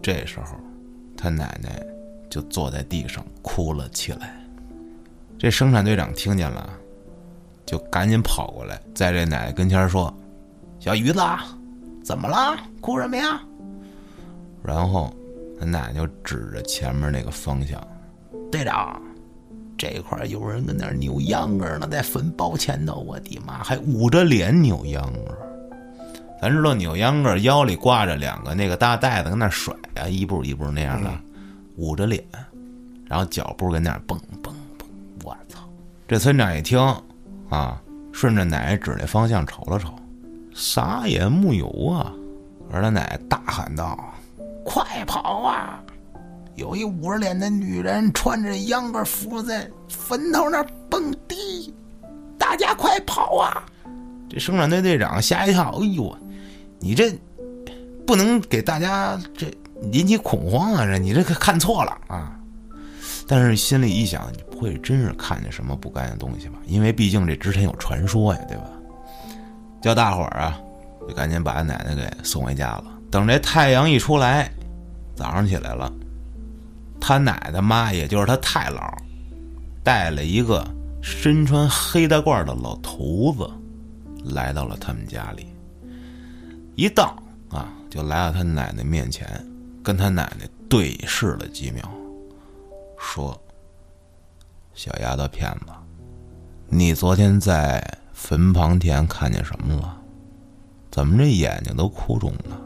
[0.04, 0.58] 这时候，
[1.16, 1.82] 他奶奶
[2.30, 4.38] 就坐在地上哭了起来。
[5.40, 6.70] 这生产队长听见了，
[7.66, 10.14] 就赶紧跑过来，在这奶奶跟前说
[10.78, 11.22] ：“小鱼子，
[12.04, 12.58] 怎么了？
[12.82, 13.42] 哭什么呀？”
[14.62, 15.14] 然后
[15.58, 17.82] 他奶奶就指着前面那个方向
[18.52, 19.02] ：“队长，
[19.78, 25.38] 这块有人跟那儿扭秧歌呢，在坟包前头，我的妈，还捂着脸扭秧歌。
[26.44, 31.10] 咱知道扭秧歌腰里挂着两个那个大袋子，跟那甩啊，一步一步那样的，
[31.78, 32.22] 捂着脸，
[33.08, 34.86] 然后脚步跟那蹦蹦蹦。
[35.24, 35.62] 我操！
[36.06, 36.78] 这村长一听
[37.50, 37.82] 啊，
[38.12, 39.94] 顺着奶奶指那方向瞅了瞅，
[40.54, 42.12] 啥也木有啊。
[42.70, 43.98] 而他奶奶大喊道
[44.66, 45.82] ：“快跑啊！
[46.56, 51.74] 有一捂着脸的女人穿着秧歌服在坟头那儿蹦迪，
[52.38, 53.64] 大家快跑啊！”
[54.30, 56.18] 这生产队队长吓一跳，哎呦，
[56.84, 57.18] 你这
[58.06, 59.48] 不能给大家这
[59.94, 60.86] 引起恐慌啊！
[60.86, 62.38] 这你这看错了啊！
[63.26, 66.56] 但是心里一想，你不会真是看见什么不干净东西吧？
[66.66, 68.66] 因为毕竟这之前有传说呀，对吧？
[69.82, 70.60] 叫大伙儿啊，
[71.08, 72.86] 就赶紧把奶奶给送回家了。
[73.10, 74.52] 等这太阳一出来，
[75.16, 75.90] 早上起来了，
[77.00, 78.94] 他奶奶妈，也就是他太姥，
[79.86, 80.68] 带了一个
[81.02, 83.50] 身穿黑大褂的老头子，
[84.34, 85.48] 来到了他们家里。
[86.76, 87.16] 一到
[87.50, 89.28] 啊，就来到他奶奶面前，
[89.84, 91.88] 跟他奶奶对视了几秒，
[92.98, 93.40] 说
[94.74, 95.74] ：“小丫头片子，
[96.68, 99.98] 你昨天在坟旁田看见什么了？
[100.90, 102.60] 怎么这眼睛都哭肿了？”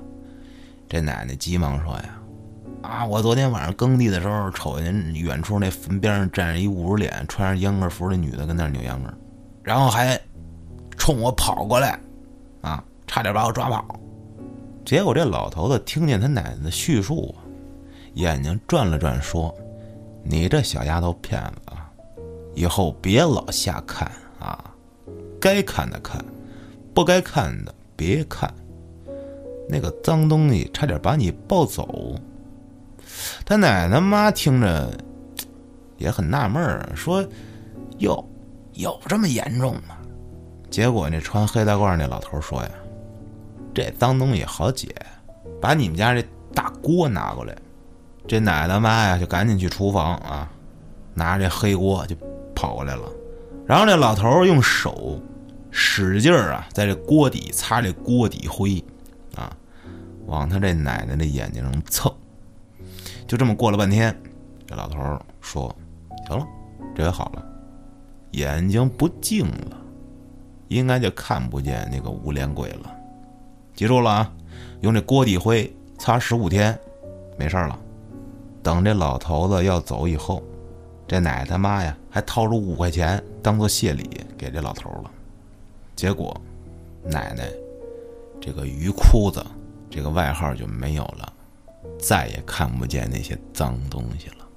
[0.88, 2.18] 这奶奶急忙说：“呀，
[2.82, 9.14] 啊，我昨天晚上耕地的时候，瞅见远处那坟边上站着一捂着脸、穿着秧歌服的女的，跟那扭秧歌，
[9.64, 10.18] 然后还
[10.98, 12.00] 冲我跑过来，
[13.08, 13.84] 差点把我抓跑。
[14.86, 17.34] 结果这老头子听见他奶奶的叙述，
[18.14, 19.54] 眼睛转了转，说
[20.24, 21.74] ：‘你这小丫头片子，
[22.54, 24.72] 以后别老瞎看啊，
[25.42, 26.24] 该看的看，
[26.94, 28.54] 不该看的别看。’”
[29.70, 32.16] 那个脏东西差点把你抱走。
[33.46, 34.90] 他奶奶妈听着
[35.98, 37.26] 也很纳闷儿，说
[38.00, 38.26] ：“哟，
[38.74, 39.98] 有这么严重吗？”
[40.72, 42.70] 结果那穿黑大褂那老头说：“呀，
[43.78, 44.88] 这脏东西好解，
[45.62, 47.56] 把你们家这大锅拿过来。”
[48.28, 50.52] 这奶奶妈呀就赶紧去厨房啊，
[51.14, 52.16] 拿着这黑锅就
[52.56, 53.04] 跑过来了。
[53.68, 55.22] 然后这老头用手
[55.70, 58.84] 使劲儿啊，在这锅底擦这锅底灰。
[59.36, 59.56] 啊，
[60.26, 62.12] 往他这奶奶的眼睛上蹭，
[63.28, 64.20] 就这么过了半天，
[64.66, 64.98] 这老头
[65.40, 65.74] 说
[66.28, 66.48] ：“行了，
[66.96, 67.46] 这回好了，
[68.32, 69.78] 眼睛不净了，
[70.70, 72.97] 应该就看不见那个无脸鬼了。
[73.78, 74.34] 记住了啊，
[74.82, 76.78] 用这锅底灰擦十五天，
[77.38, 77.80] 没事了。
[78.64, 80.42] 等这老头子要走以后，
[81.08, 85.12] 这奶奶他妈呀，还掏出五块钱当做谢礼给这老头了。
[85.96, 86.36] 结果，
[87.04, 87.48] 奶奶。”
[88.42, 89.46] 这个鱼窟子，
[89.92, 91.34] 这个外号就没有了，
[92.00, 94.48] 再也看不见那些脏东西了。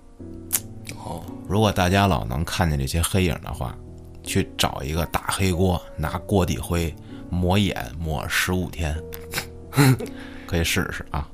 [1.05, 3.77] 哦，如果大家老能看见这些黑影的话，
[4.23, 6.95] 去找一个大黑锅，拿锅底灰
[7.31, 8.95] 抹眼抹十五天，
[10.47, 11.27] 可以试试啊。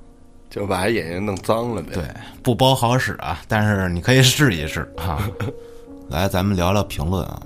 [0.48, 1.90] 就把眼睛弄脏了呗。
[1.94, 2.04] 对，
[2.42, 5.28] 不包好使啊，但是你可以试一试啊。
[6.08, 7.42] 来，咱们聊聊评论啊，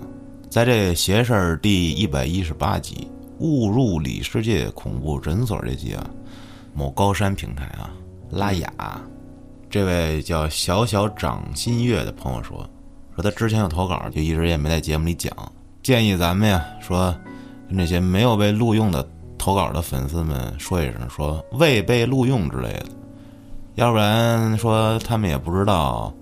[0.50, 3.08] 在这邪事儿第一百一十八集。
[3.38, 6.06] 误入里世界恐怖诊所这集啊，
[6.74, 7.90] 某高山平台啊，
[8.30, 9.00] 拉雅，
[9.70, 12.68] 这位叫小小掌心月的朋友说，
[13.14, 15.34] 说他之前有投稿，就一直也没在节目里讲，
[15.82, 17.18] 建议咱们呀，说
[17.70, 19.08] 那些没有被录用的
[19.38, 22.86] 投稿的粉丝们说一声，说未被录用之类的，
[23.76, 26.12] 要不然说他们也不知道，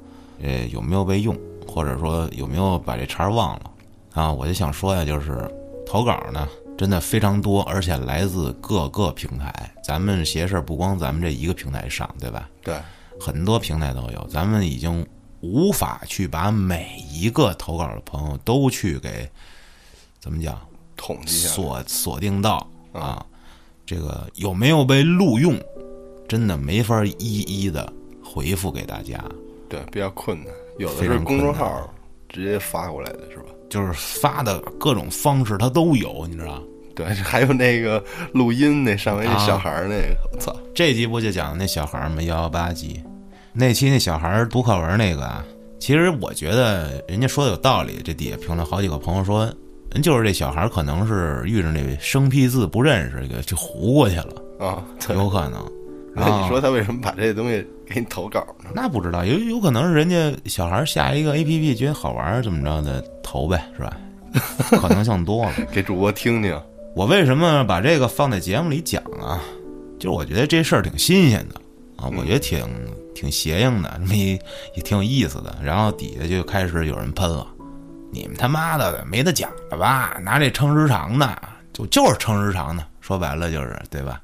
[0.42, 1.36] 呃有没有被用，
[1.66, 3.70] 或者说有没有把这茬忘了
[4.12, 4.32] 啊？
[4.32, 5.50] 我就想说呀，就是
[5.86, 6.46] 投稿呢。
[6.76, 9.52] 真的非常多，而且来自各个平台。
[9.82, 12.48] 咱们邪事不光咱们这一个平台上，对吧？
[12.62, 12.76] 对，
[13.18, 14.24] 很多平台都有。
[14.30, 15.04] 咱们已经
[15.40, 19.28] 无法去把每一个投稿的朋友都去给
[20.20, 20.56] 怎么讲
[20.98, 23.24] 统计锁锁定到啊。
[23.86, 25.58] 这个有没有被录用，
[26.28, 27.90] 真的没法一一的
[28.22, 29.18] 回复给大家。
[29.66, 30.52] 对，比较困难。
[30.76, 31.90] 有的是公众号
[32.28, 33.44] 直接发过来的，是吧？
[33.70, 36.62] 就是发的各种方式，它都有，你知道？
[36.94, 40.54] 对，还有那个录音，那上回那小孩那个，我操！
[40.74, 42.20] 这集不就讲那小孩吗？
[42.22, 43.02] 幺幺八集，
[43.52, 45.44] 那期那小孩读课文那个啊，
[45.78, 48.02] 其实我觉得人家说的有道理。
[48.04, 49.50] 这底下评论好几个朋友说，
[49.92, 55.64] 人就是这小孩可能是遇着那生僻字不认识，给就糊过去了啊，有可能。
[56.14, 58.70] 那 你说他为什么把这东西给你投稿呢？
[58.74, 63.96] 那不知道，有有可能是人家小孩下一个 A P P 觉得好玩，怎么着的投呗，是吧？
[64.80, 66.60] 可能性多了， 给主播听听。
[66.94, 69.40] 我为什么把这个放在节目里讲啊？
[69.98, 71.54] 就是我觉得这事儿挺新鲜的，
[71.96, 72.66] 啊，我觉得挺
[73.14, 74.38] 挺邪性的，没
[74.74, 75.56] 也挺有意思的。
[75.62, 77.46] 然后底下就开始有人喷了，
[78.10, 80.18] 你们他妈的没得讲了吧？
[80.22, 81.42] 拿这撑时长的，
[81.72, 84.20] 就就是撑时长的，说白了就是对吧？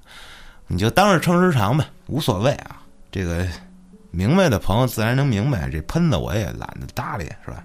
[0.66, 2.80] 你就当是撑时长呗，无所谓啊。
[3.12, 3.46] 这个
[4.10, 7.62] 明白的朋友自然能明白，这喷的我也懒得搭理，是吧？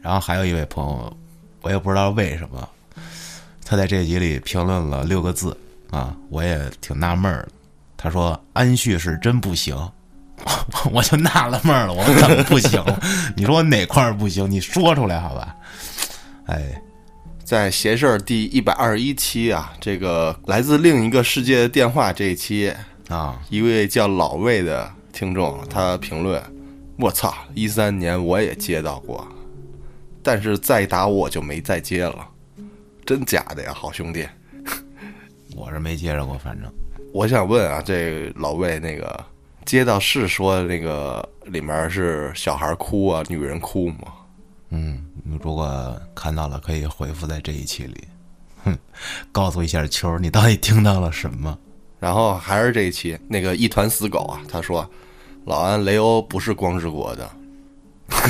[0.00, 1.16] 然后还有一位朋友，
[1.62, 2.68] 我也不知道为什么，
[3.64, 5.54] 他在这集里评论了六个字
[5.90, 7.46] 啊，我也挺纳闷儿。
[7.96, 9.76] 他说：“安旭是真不行。”
[10.92, 12.82] 我就纳了闷了，我怎么不行？
[13.36, 14.50] 你说我哪块儿不行？
[14.50, 15.54] 你说出来好吧？
[16.46, 16.80] 哎，
[17.44, 22.72] 在邪事儿第一百二十一期啊，这个来自另一个世界的电话这一期，
[23.08, 26.42] 啊，一位叫老魏的听众，他评论
[26.98, 29.26] ：“我操，一三年我也接到过，
[30.22, 32.26] 但是再打我就没再接了，
[33.04, 34.26] 真假的呀，好兄弟。
[35.56, 36.70] 我是没接着过，反正”
[37.12, 39.24] 我想问啊，这老魏那个
[39.68, 44.08] 接到是说那个里面是小孩哭啊，女人哭吗？
[44.70, 48.08] 嗯，你如果看到了，可以回复在这一期里，
[48.64, 48.74] 哼，
[49.30, 51.58] 告诉一下秋儿，你到底听到了什么？
[52.00, 54.88] 然后还是这一期那个一团死狗啊，他说
[55.44, 57.30] 老安雷欧不是光之国的，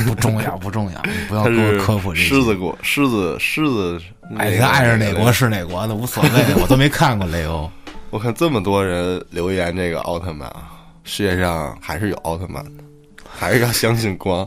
[0.08, 4.00] 不重要， 不重要，你不要他给我科普这些狮子国，狮子狮子，
[4.36, 6.30] 哎，那个他爱是哪国是哪国的无所谓，
[6.60, 7.70] 我都没看过雷欧。
[8.10, 10.77] 我看这么多人留言这个奥特曼啊，
[11.08, 12.84] 世界上还是有奥特曼的，
[13.26, 14.46] 还是要相信光。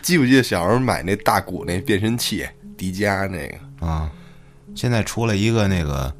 [0.00, 2.46] 记不记得小时候买那大鼓那变身器，
[2.78, 3.86] 迪迦那个？
[3.86, 4.10] 啊，
[4.74, 6.10] 现在出了一个那个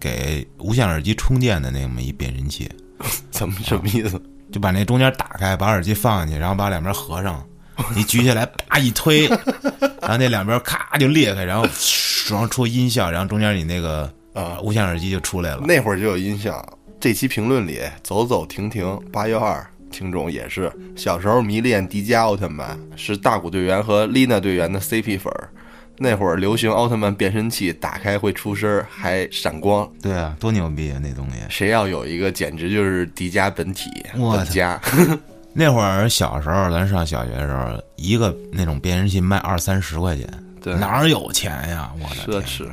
[0.00, 2.70] 给无线耳机充电的那么一变身器，
[3.30, 4.18] 怎么什么意思？
[4.50, 7.46] 就把那中间打开，把耳机放进去，然后把两边合上，
[7.94, 9.28] 你举起来，啪一推，
[10.00, 11.68] 然后那两边咔就裂开，然后
[12.30, 15.60] 然后出音效，然后中间你那个啊无线耳机就出来了。
[15.66, 16.66] 那会儿就有音效。
[17.04, 25.50] 这期评论里，走走停停八幺二听众也是小时候迷恋迪迦奥特曼，是大谷队员和丽娜队员的 CP 粉儿。
[25.98, 29.86] 那会儿流行奥特曼变身器，打开会出声儿，还闪光。
[30.00, 31.36] 对啊，多牛逼啊那东西！
[31.50, 34.80] 谁要有一个，简直就是迪迦本体我本家。
[35.52, 40.26] 那会儿小时候，咱上小学的时候，一个那种变身器卖二三十块钱，
[40.62, 41.92] 对哪儿有钱呀？
[42.02, 42.40] 我的天！
[42.40, 42.66] 奢侈。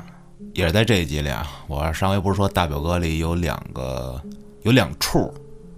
[0.53, 4.21] 也是在这一集里啊，我上回不是说大表哥里有两个
[4.63, 5.33] 有两处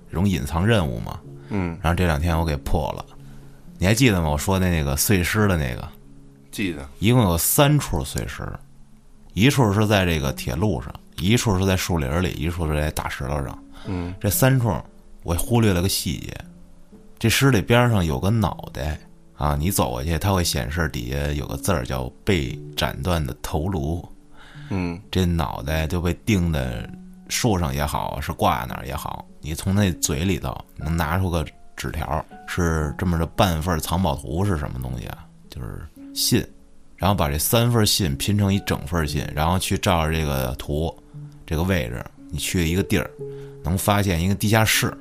[0.10, 1.20] 这种隐藏任务吗？
[1.50, 3.06] 嗯，然后这两天我给破了，
[3.78, 4.30] 你还记得吗？
[4.30, 5.88] 我说的那个碎尸的那个，
[6.52, 6.88] 记得。
[7.00, 8.48] 一共有三处碎尸，
[9.34, 13.64] 一处是在这个铁路上，一处是在树林里，一处是在大石头上。
[13.86, 14.76] 嗯，这三处
[15.22, 16.34] 我忽略了个细节，
[17.20, 19.00] 这尸体边上有个脑袋
[19.36, 24.04] 啊，你走过去，它会显示底下有个字儿叫“被斩断的头颅”。
[24.76, 26.90] 嗯，这脑袋就被钉在
[27.30, 31.46] 树上也好，是挂在哪儿也好，你从那嘴里头能拿出个
[31.76, 35.26] 纸条，是这么着半份藏宝图是什么东西啊？
[35.48, 36.44] 就是信，
[36.98, 40.92] 然后把这三份信拼成一整份信，然后去照着这个图，
[41.46, 43.10] 这个位置，你去一个地儿，
[43.64, 44.92] 能发现一个地下室。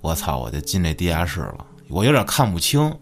[0.00, 0.38] 我操！
[0.38, 2.92] 我就进这地下室了，我有点看不清，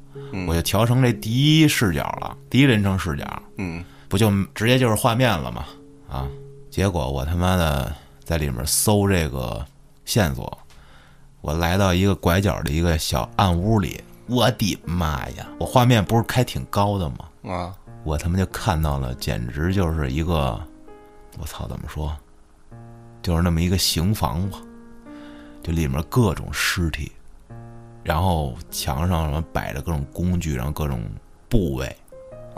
[0.47, 3.43] 我就调成这第一视角了，第一人称视角。
[3.57, 5.65] 嗯，不就直接就是画面了吗？
[6.11, 6.29] 啊！
[6.69, 7.95] 结果我他妈的
[8.25, 9.65] 在里面搜这个
[10.05, 10.59] 线索，
[11.41, 15.47] 我来到一个拐角的一个小暗屋里，我的妈呀！
[15.61, 17.55] 我画面不是开挺高的吗？
[17.55, 20.61] 啊，我他妈就看到了，简直就是一个，
[21.39, 22.13] 我操，怎么说？
[23.23, 24.59] 就是那么一个刑房吧，
[25.63, 27.13] 就里面各种尸体，
[28.03, 31.01] 然后墙上什么摆着各种工具，然后各种
[31.49, 31.97] 部位，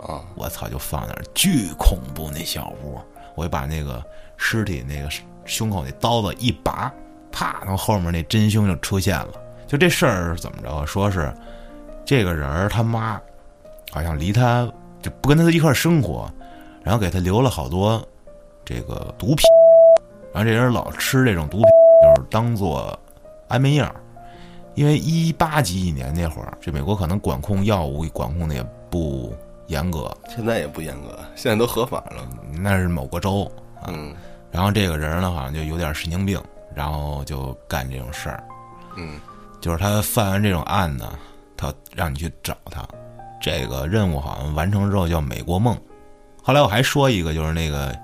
[0.07, 2.99] 啊，我操，就放那儿，巨恐怖那小屋。
[3.35, 4.03] 我就把那个
[4.37, 5.09] 尸体那个
[5.45, 6.93] 胸口那刀子一拔，
[7.31, 9.29] 啪，然后后面那真凶就出现了。
[9.65, 10.85] 就这事儿怎么着？
[10.85, 11.33] 说是
[12.05, 13.19] 这个人他妈
[13.91, 16.31] 好像离他就不跟他一块生活，
[16.83, 18.07] 然后给他留了好多
[18.63, 19.43] 这个毒品，
[20.31, 21.65] 然后这人老吃这种毒品，
[22.03, 22.97] 就是当做
[23.47, 23.95] 安眠药。
[24.75, 29.35] 因为一八几几年那会儿，这美国可能管控药物管控的也不
[29.67, 32.27] 严格，现在也不严格，现在都合法了。
[32.51, 33.51] 那是某个州
[33.81, 33.87] 啊。
[33.87, 34.15] 嗯
[34.51, 36.39] 然后这个人呢，好像就有点神经病，
[36.75, 38.43] 然后就干这种事儿。
[38.95, 39.19] 嗯
[39.59, 41.11] 就是他犯完这种案呢，
[41.57, 42.87] 他让你去找他。
[43.41, 45.75] 这个任务好像完成之后叫美国梦。
[46.41, 47.97] 后来我还说一个，就是那个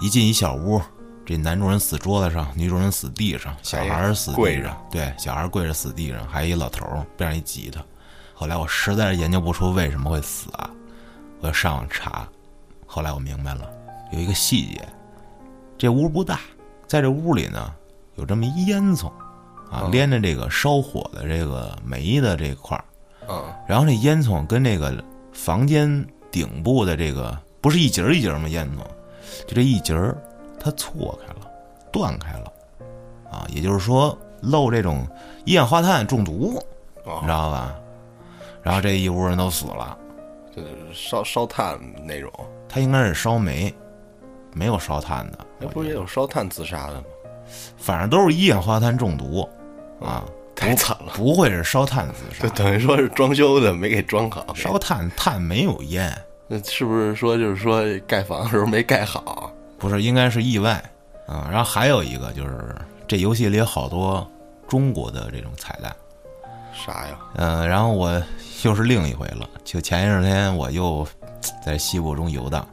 [0.00, 0.80] 一进一小屋，
[1.24, 7.80] 这男主人死桌子上，女主人死地上，小孩儿死跪着地上，对，小孩儿跪着死地上，还有一老头儿边上一吉他。
[8.34, 10.68] 后来我实在是研究不出为什么会死啊，
[11.42, 12.26] 我就上网查。
[12.86, 13.68] 后来我明白了，
[14.12, 14.88] 有一个细节，
[15.76, 16.40] 这屋不大，
[16.86, 17.74] 在这屋里呢
[18.14, 19.08] 有这么一烟囱，
[19.70, 22.84] 啊，连着这个烧火的这个煤的这块儿，
[23.28, 28.48] 嗯然后这烟囱跟这个房间顶部的这个不是一节儿一节儿吗？
[28.48, 28.82] 烟囱
[29.46, 30.16] 就这一节儿
[30.60, 31.50] 它错开了，
[31.90, 32.52] 断开了，
[33.30, 35.06] 啊，也就是说漏这种
[35.44, 36.62] 一氧化碳中毒，
[37.04, 37.74] 你知哦，道吧？
[38.62, 39.98] 然后这一屋人都死了，
[40.54, 42.30] 就是烧烧炭那种，
[42.68, 43.74] 他应该是烧煤，
[44.52, 47.04] 没有烧炭的，那不是也有烧炭自杀的吗？
[47.76, 49.48] 反正都是一氧化碳中毒
[50.00, 50.24] 啊，
[50.54, 52.54] 太惨了，不会是烧炭自就杀。
[52.56, 54.54] 等于说是装修的没给装好。
[54.54, 59.52] 烧炭炭没有烟，那是不是说就是说盖房的时候没盖好？
[59.78, 60.72] 不是，应该是意外
[61.26, 61.48] 啊。
[61.50, 62.74] 然后还有一个就是
[63.08, 64.26] 这游戏里有好多
[64.68, 65.94] 中国的这种彩蛋，
[66.72, 67.18] 啥呀？
[67.34, 68.22] 嗯、然后我
[68.64, 71.06] 又是另一回了，就前一阵天我又
[71.64, 72.66] 在西部中游荡，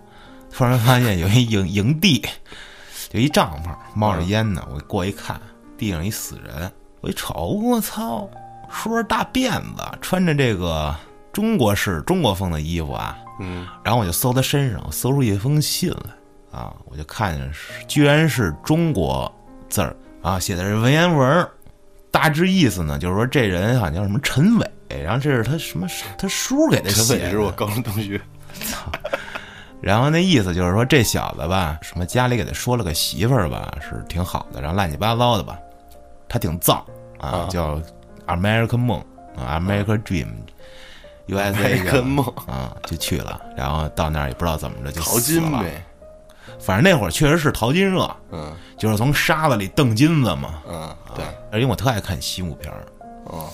[0.52, 2.26] 突然发现有一营营地，
[3.10, 5.40] 就一帐篷冒着烟呢，我过一看，
[5.78, 6.72] 地上一死人，
[7.02, 8.30] 我一瞅，我操，
[8.70, 10.96] 梳着大辫子，穿着这个
[11.34, 19.32] 中国式中国风的衣服啊，嗯，然后我就搜他身上，我搜出一封信来啊，我就看见是居然是中国
[19.70, 21.50] 字儿啊，写的是文言文儿，
[22.20, 28.20] 大致意思呢就是说这人好像叫什么陈伟，然后这是他什么他叔给他写的，伟是我高中同学。
[29.80, 35.58] 然后那意思就是说这小子吧，什么家里给他说了个媳妇儿吧，是挺好的，然后乱七八糟的吧，
[36.28, 36.86] 他挺造
[37.18, 37.82] 啊，啊叫
[38.28, 39.00] American 梦
[39.38, 40.28] 啊，American Dream。
[41.28, 45.42] USA 梦啊，就去了，然后到那儿也不知道怎么着就淘死了。
[45.42, 45.86] 金呗。
[46.60, 48.54] 反正那会儿确实是淘金热，嗯。
[48.78, 50.62] 就是从沙子里蹬金子嘛。
[50.66, 52.86] 嗯，对，而且我特爱看西部片儿，
[53.26, 53.50] 哦，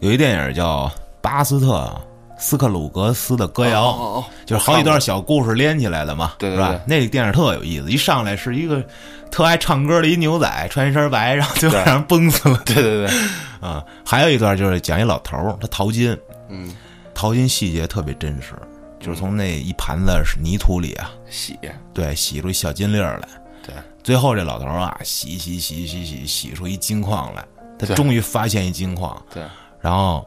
[0.00, 0.86] 有一电影叫
[1.20, 1.94] 《巴斯特
[2.38, 6.70] 斯克鲁格斯的歌谣》，哦哦，就是好几段小故事连起来的嘛，对对是吧？
[6.70, 6.80] 对？
[6.86, 8.82] 那个电影特有意思，一上来是一个
[9.30, 12.58] 特爱唱歌的一牛仔，穿一身白，然后最后让人崩死了。
[12.64, 13.10] 对对对，
[13.60, 13.84] 啊。
[14.06, 16.16] 还有一段就是讲一老头儿，他淘金，
[16.48, 16.74] 嗯，
[17.12, 18.54] 淘金细节特别真实，
[18.98, 21.58] 就是从那一盘子泥土里啊，洗，
[21.92, 23.28] 对，洗出一小金粒儿来。
[23.64, 27.44] 对，最后这老头儿啊，洗洗洗洗洗洗出一金矿来，
[27.78, 29.42] 他终于发现一金矿，对。
[29.80, 30.26] 然后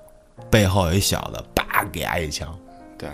[0.49, 2.53] 背后有一小子，叭给他一枪。
[2.97, 3.09] 对，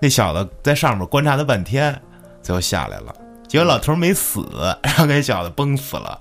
[0.00, 1.98] 那小子在上面观察他半天，
[2.42, 3.14] 最后下来了，
[3.48, 4.46] 结果老头儿没死，
[4.82, 6.20] 然后给小子崩死了。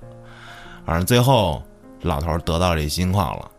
[0.86, 1.62] 反正最后
[2.02, 3.50] 老头儿得到这金矿了。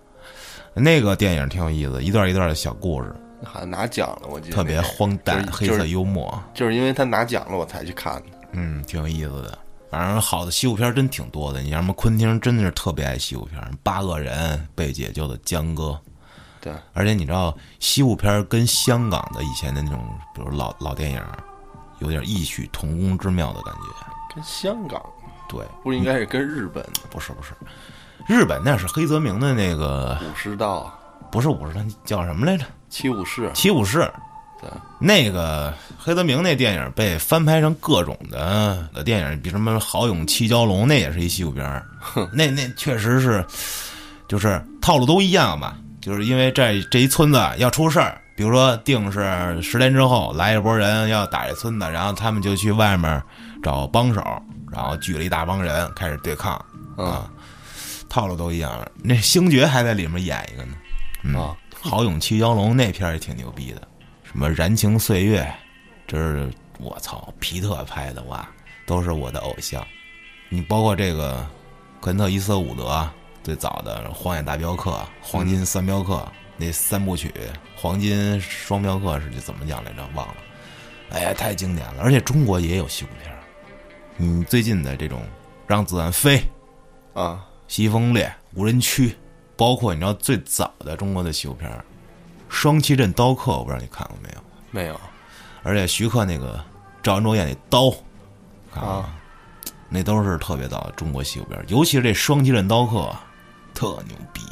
[0.75, 3.15] 那个电影挺有意思，一段一段的小故事，
[3.45, 8.27] 好像拿奖了，我记得特别荒诞，黑色幽默，就是因为他拿奖了，我才去看的。
[8.53, 9.59] 嗯，挺有意思的。
[9.91, 15.97] 反正好的西部片真挺多的，你像什么昆汀，真的是特别爱西部片，八个人被解救的江哥，
[16.61, 20.01] 对，而且你知道西部片跟香港的以前的那种，
[20.35, 21.23] 比如老老电影，
[22.01, 24.35] 有点异曲同工之妙的感觉。
[24.35, 25.01] 跟香港
[25.49, 27.53] 对，不应该是跟日本的不是不是，
[28.27, 30.93] 日本那是黑泽明的那个，武士道、
[31.31, 32.65] 不是武士，道叫什么来着？
[32.95, 34.09] 七武士，七武士。
[34.61, 34.71] 对，
[35.01, 41.85] 那个黑泽明那电影被翻拍成各种的的电影，比什么《豪勇七蛟龙》，那也是一西部片儿。
[42.33, 43.45] 那那确实是，
[44.29, 45.77] 就是套路都一样吧。
[46.01, 53.21] 就是因为这这一村子要出事儿，比如说定是十年之后来一波人要打这村子，然后他们就去外面
[53.61, 54.23] 找帮手，
[54.71, 56.55] 然后聚了一大帮人开始对抗
[56.97, 57.29] 啊，
[58.09, 58.87] 套路都一样。
[59.03, 60.75] 那星爵还在里面演一个呢，
[61.25, 61.57] 嗯，啊
[61.87, 63.89] 豪勇七蛟龙》那片儿也挺牛逼的，
[64.23, 65.43] 什么《燃情岁月》，
[66.07, 68.49] 这是我操皮特拍的哇，
[68.87, 69.87] 都是我的偶像。
[70.49, 71.47] 你包括这个
[72.01, 73.07] 克林特·伊斯特伍德
[73.43, 76.15] 最早的《荒野大镖客》《黄金三镖客》
[76.57, 77.29] 那三部曲，
[77.77, 80.03] 《黄金双镖客》是怎么讲来着？
[80.15, 80.37] 忘了。
[81.11, 82.03] 哎呀，太经典了！
[82.03, 83.43] 而且中国也有西部片儿，
[84.17, 85.21] 嗯，最近的这种
[85.67, 86.43] 《让子弹飞》
[87.21, 89.15] 啊，西风烈、无人区，
[89.57, 91.79] 包括你知道最早的中国的西部片儿
[92.49, 94.43] 《双旗镇刀客》，我不知道你看过没有？
[94.71, 95.01] 没有。
[95.63, 96.63] 而且徐克那个
[97.03, 97.91] 赵文卓演的刀，
[98.73, 99.15] 看啊，
[99.89, 102.99] 那都是特别早的中国西部片儿，尤其是这《双旗镇刀客》，
[103.73, 104.43] 特牛逼，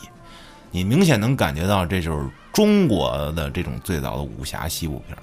[0.70, 5.16] 你明显能感觉到这就是中国的这种最早的武侠西部片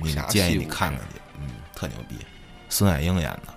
[0.00, 2.16] 你建议你看看去，嗯，特牛逼。
[2.70, 3.54] 孙海英演的，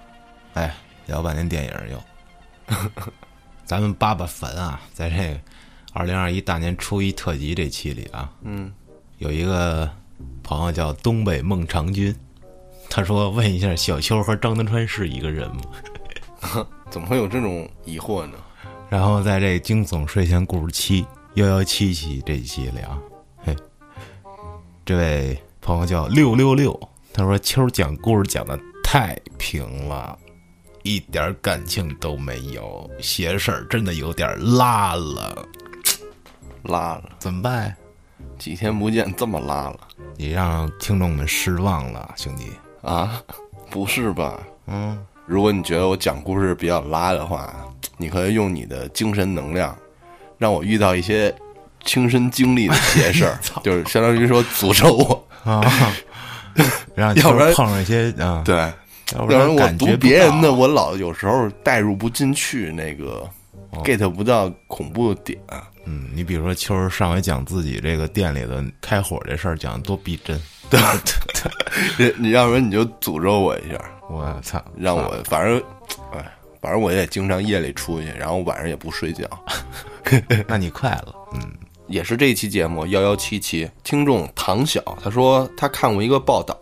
[0.53, 2.75] 哎，聊半天电影又，
[3.65, 5.41] 咱们扒扒坟啊，在这
[5.93, 8.71] 二零二一大年初一特辑这期里啊，嗯，
[9.17, 9.89] 有一个
[10.41, 12.15] 朋友叫东北孟尝君，
[12.89, 15.61] 他说问一下小秋和张德川是一个人吗？
[16.89, 18.37] 怎么会有这种疑惑呢？
[18.89, 22.97] 然后在这惊悚睡前故事七幺幺七期这一期里啊，
[23.37, 23.55] 嘿，
[24.85, 26.77] 这位朋友叫六六六，
[27.13, 30.17] 他说秋讲故事讲的太平了，
[30.83, 35.47] 一点感情都没有，邪事儿真的有点拉了，
[36.63, 37.75] 拉了，怎么办？
[38.37, 39.79] 几天不见这么拉了
[40.15, 42.51] 你让听众们失望了，兄弟。
[42.81, 43.21] 啊？
[43.69, 44.39] 不是吧？
[44.67, 47.53] 嗯，如果你觉得我讲故事比较拉的话，
[47.97, 49.75] 你可以用你的精神能量，
[50.37, 51.33] 让我遇到一些
[51.83, 55.27] 亲身经历的邪事儿， 就是相当于说诅咒我。
[55.51, 55.61] 啊，
[56.93, 58.55] 让要不然碰上一些啊，对，
[59.15, 63.27] 要不然我读别人的，我老有时候代入不进去，那个
[63.83, 65.39] get 不到恐怖的点。
[65.85, 70.39] 嗯，你比如说秋儿上回讲自己这个店里的开火这事儿，讲的多逼真。
[71.97, 73.77] 你你要不然你就诅咒我一下，
[74.09, 75.61] 我操，让我反正，
[76.13, 79.27] 哎，反正我也经常夜里出去，然后晚上也不睡觉。
[80.47, 81.51] 那你快乐，嗯，
[81.87, 86.57] 也是这一期节目幺幺七七，听众唐晓他说他看过一个报道，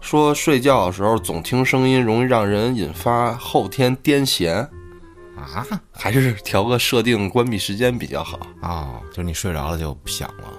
[0.00, 4.66] 说睡觉的时候总听声音容易让人引发后天癫痫，
[5.36, 10.52] 啊还是调个设定关闭时间比较好，哦，就是你睡着了就不响了。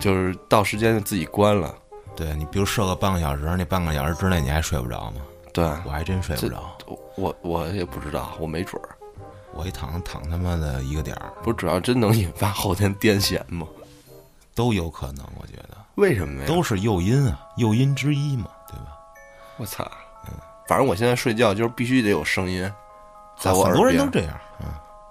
[0.00, 1.74] 就是到时间就自己关了。
[2.16, 5.20] 对你，比如设个半个小时，那半个小时之内你还睡不着吗？
[5.52, 6.76] 对，我还真睡不着，
[7.16, 8.88] 我我也不知道，我没准儿，
[9.54, 13.66] 我一躺躺他妈的一个点儿不是主要真能引发后天癫痫吗？
[14.54, 16.48] 都有可能，我觉得为什么呀？
[16.48, 18.98] 都是诱因啊，诱因之一嘛，对吧？
[19.58, 19.88] 我操，
[20.26, 20.32] 嗯
[20.66, 22.70] 反正我现在睡觉就是必须得有声音，
[23.38, 23.76] 在我很耳边。
[23.76, 24.66] 多人都这样，嗯，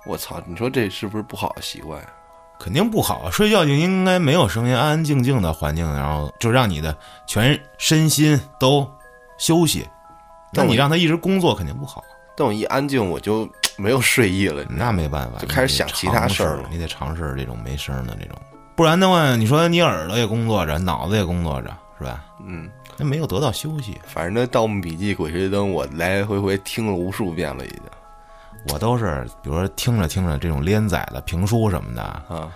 [0.06, 2.10] 我操，你说这是不是不好的习惯呀？
[2.58, 3.30] 肯定不好啊。
[3.30, 6.96] 睡觉就应该没有声音，安安静静的环境，然后就让你的
[7.28, 8.90] 全身心都
[9.38, 9.88] 休息。
[10.54, 12.04] 那但你让他一直工作肯定不好，
[12.36, 13.48] 但我一安静，我就
[13.78, 14.64] 没有睡意了。
[14.70, 18.38] 那没办法，就开始想其他事儿了你得尝试这种没声的这种，
[18.74, 22.24] 不然的话，你说你耳朵也工作着，脑子也工作着，是吧？
[22.46, 24.00] 嗯，那没有得到休息。
[24.08, 27.82] 反正那《盗墓笔记》《鬼吹灯》，我来来回回听了无数遍了，已经
[28.72, 32.52] 我都是，比如说听着听着这种连载的评书什么的，啊。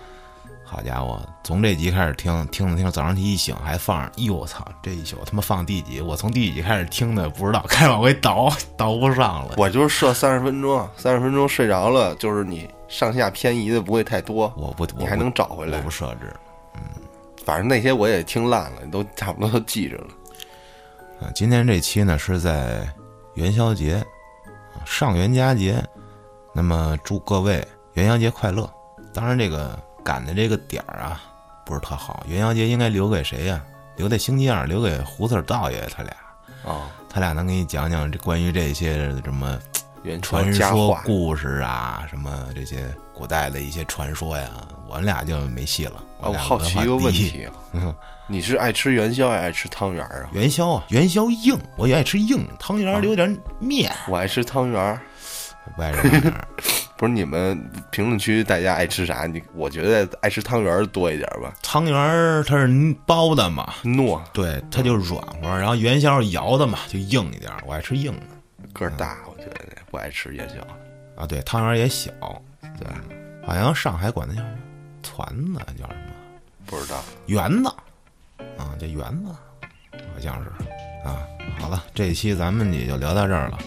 [0.64, 6.00] 好家伙，从这集开始听，听着听着，早上起一醒还放着，哟我操，这一宿他妈放第几？
[6.00, 9.56] 我从第几集开始听的不知道，开始往回倒， 倒不上了。
[9.58, 15.90] 我就是设三十分钟，三十分钟睡着了，就是你上下偏移的不会太多，我不，你还能找回来我不。
[15.90, 16.32] 设置。
[16.76, 16.82] 嗯
[17.44, 20.08] 反正那些我也听烂了，都差不多都记着了。
[21.20, 22.88] 啊，今天这期呢是在
[23.34, 23.96] 元宵节，
[24.46, 25.84] 啊上元佳节，
[26.60, 28.70] 那么祝各位元宵节快乐。
[29.14, 31.22] 当然，这个赶的这个点儿啊，
[31.66, 32.22] 不是特好。
[32.28, 33.64] 元宵节应该留给谁呀、
[33.96, 36.14] 留在星期二，留给胡四儿道爷他俩，
[36.70, 39.58] 啊，他俩能给你讲讲这关于这些什么
[40.22, 44.50] 传说，故事啊，什么这些古代的一些传说呀，
[44.90, 46.04] 我们俩就没戏了。
[46.20, 47.96] 啊，我俩好奇一个问题啊，嗯，
[48.28, 50.30] 你是爱吃元宵还是爱吃汤圆儿啊？
[50.34, 55.00] 元宵啊，元宵硬，我也爱吃硬，汤圆儿留点面，我爱吃汤圆儿。
[55.78, 56.48] 外人玩意儿
[56.98, 57.58] 不是你们
[57.92, 59.26] 评论区大家爱吃啥？
[59.26, 67.64] 你我觉得爱吃汤圆儿多一点吧，汤圆儿它是包的嘛，糯对，它就软和，然后元宵是摇的嘛，就硬一点儿。
[67.66, 70.56] 我爱吃硬的个儿大，我觉得不爱吃元宵。
[71.16, 72.12] 啊，对，汤圆儿也小，
[72.62, 72.88] 对，
[73.48, 74.58] 好像上海管它叫什么
[75.02, 76.14] 团子，叫什么
[76.66, 77.02] 不知道。
[77.28, 77.70] 圆子
[78.58, 79.32] 啊，叫圆子，
[79.92, 80.50] 好像是
[81.08, 81.26] 啊。
[81.58, 83.58] 好了，这一期咱们也就聊到这儿了。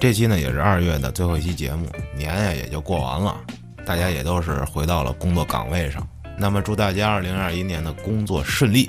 [0.00, 3.36] 这期呢也是二月的最后一期节目，年呀也就过完了，
[3.84, 6.06] 大家也都是回到了工作岗位上。
[6.38, 8.86] 那么祝大家二零二一年的工作顺利，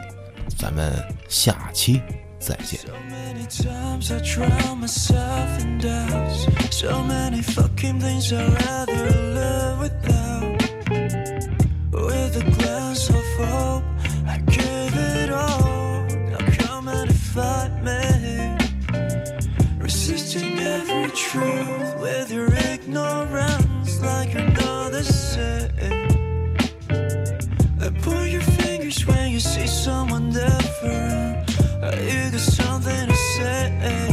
[0.58, 0.94] 咱们
[1.28, 2.00] 下期
[2.40, 2.80] 再见。
[3.50, 3.74] So
[21.32, 25.70] truth with your ignorance, like you're not the same.
[27.80, 31.48] And point your fingers when you see someone different.
[32.02, 34.09] You got something to say.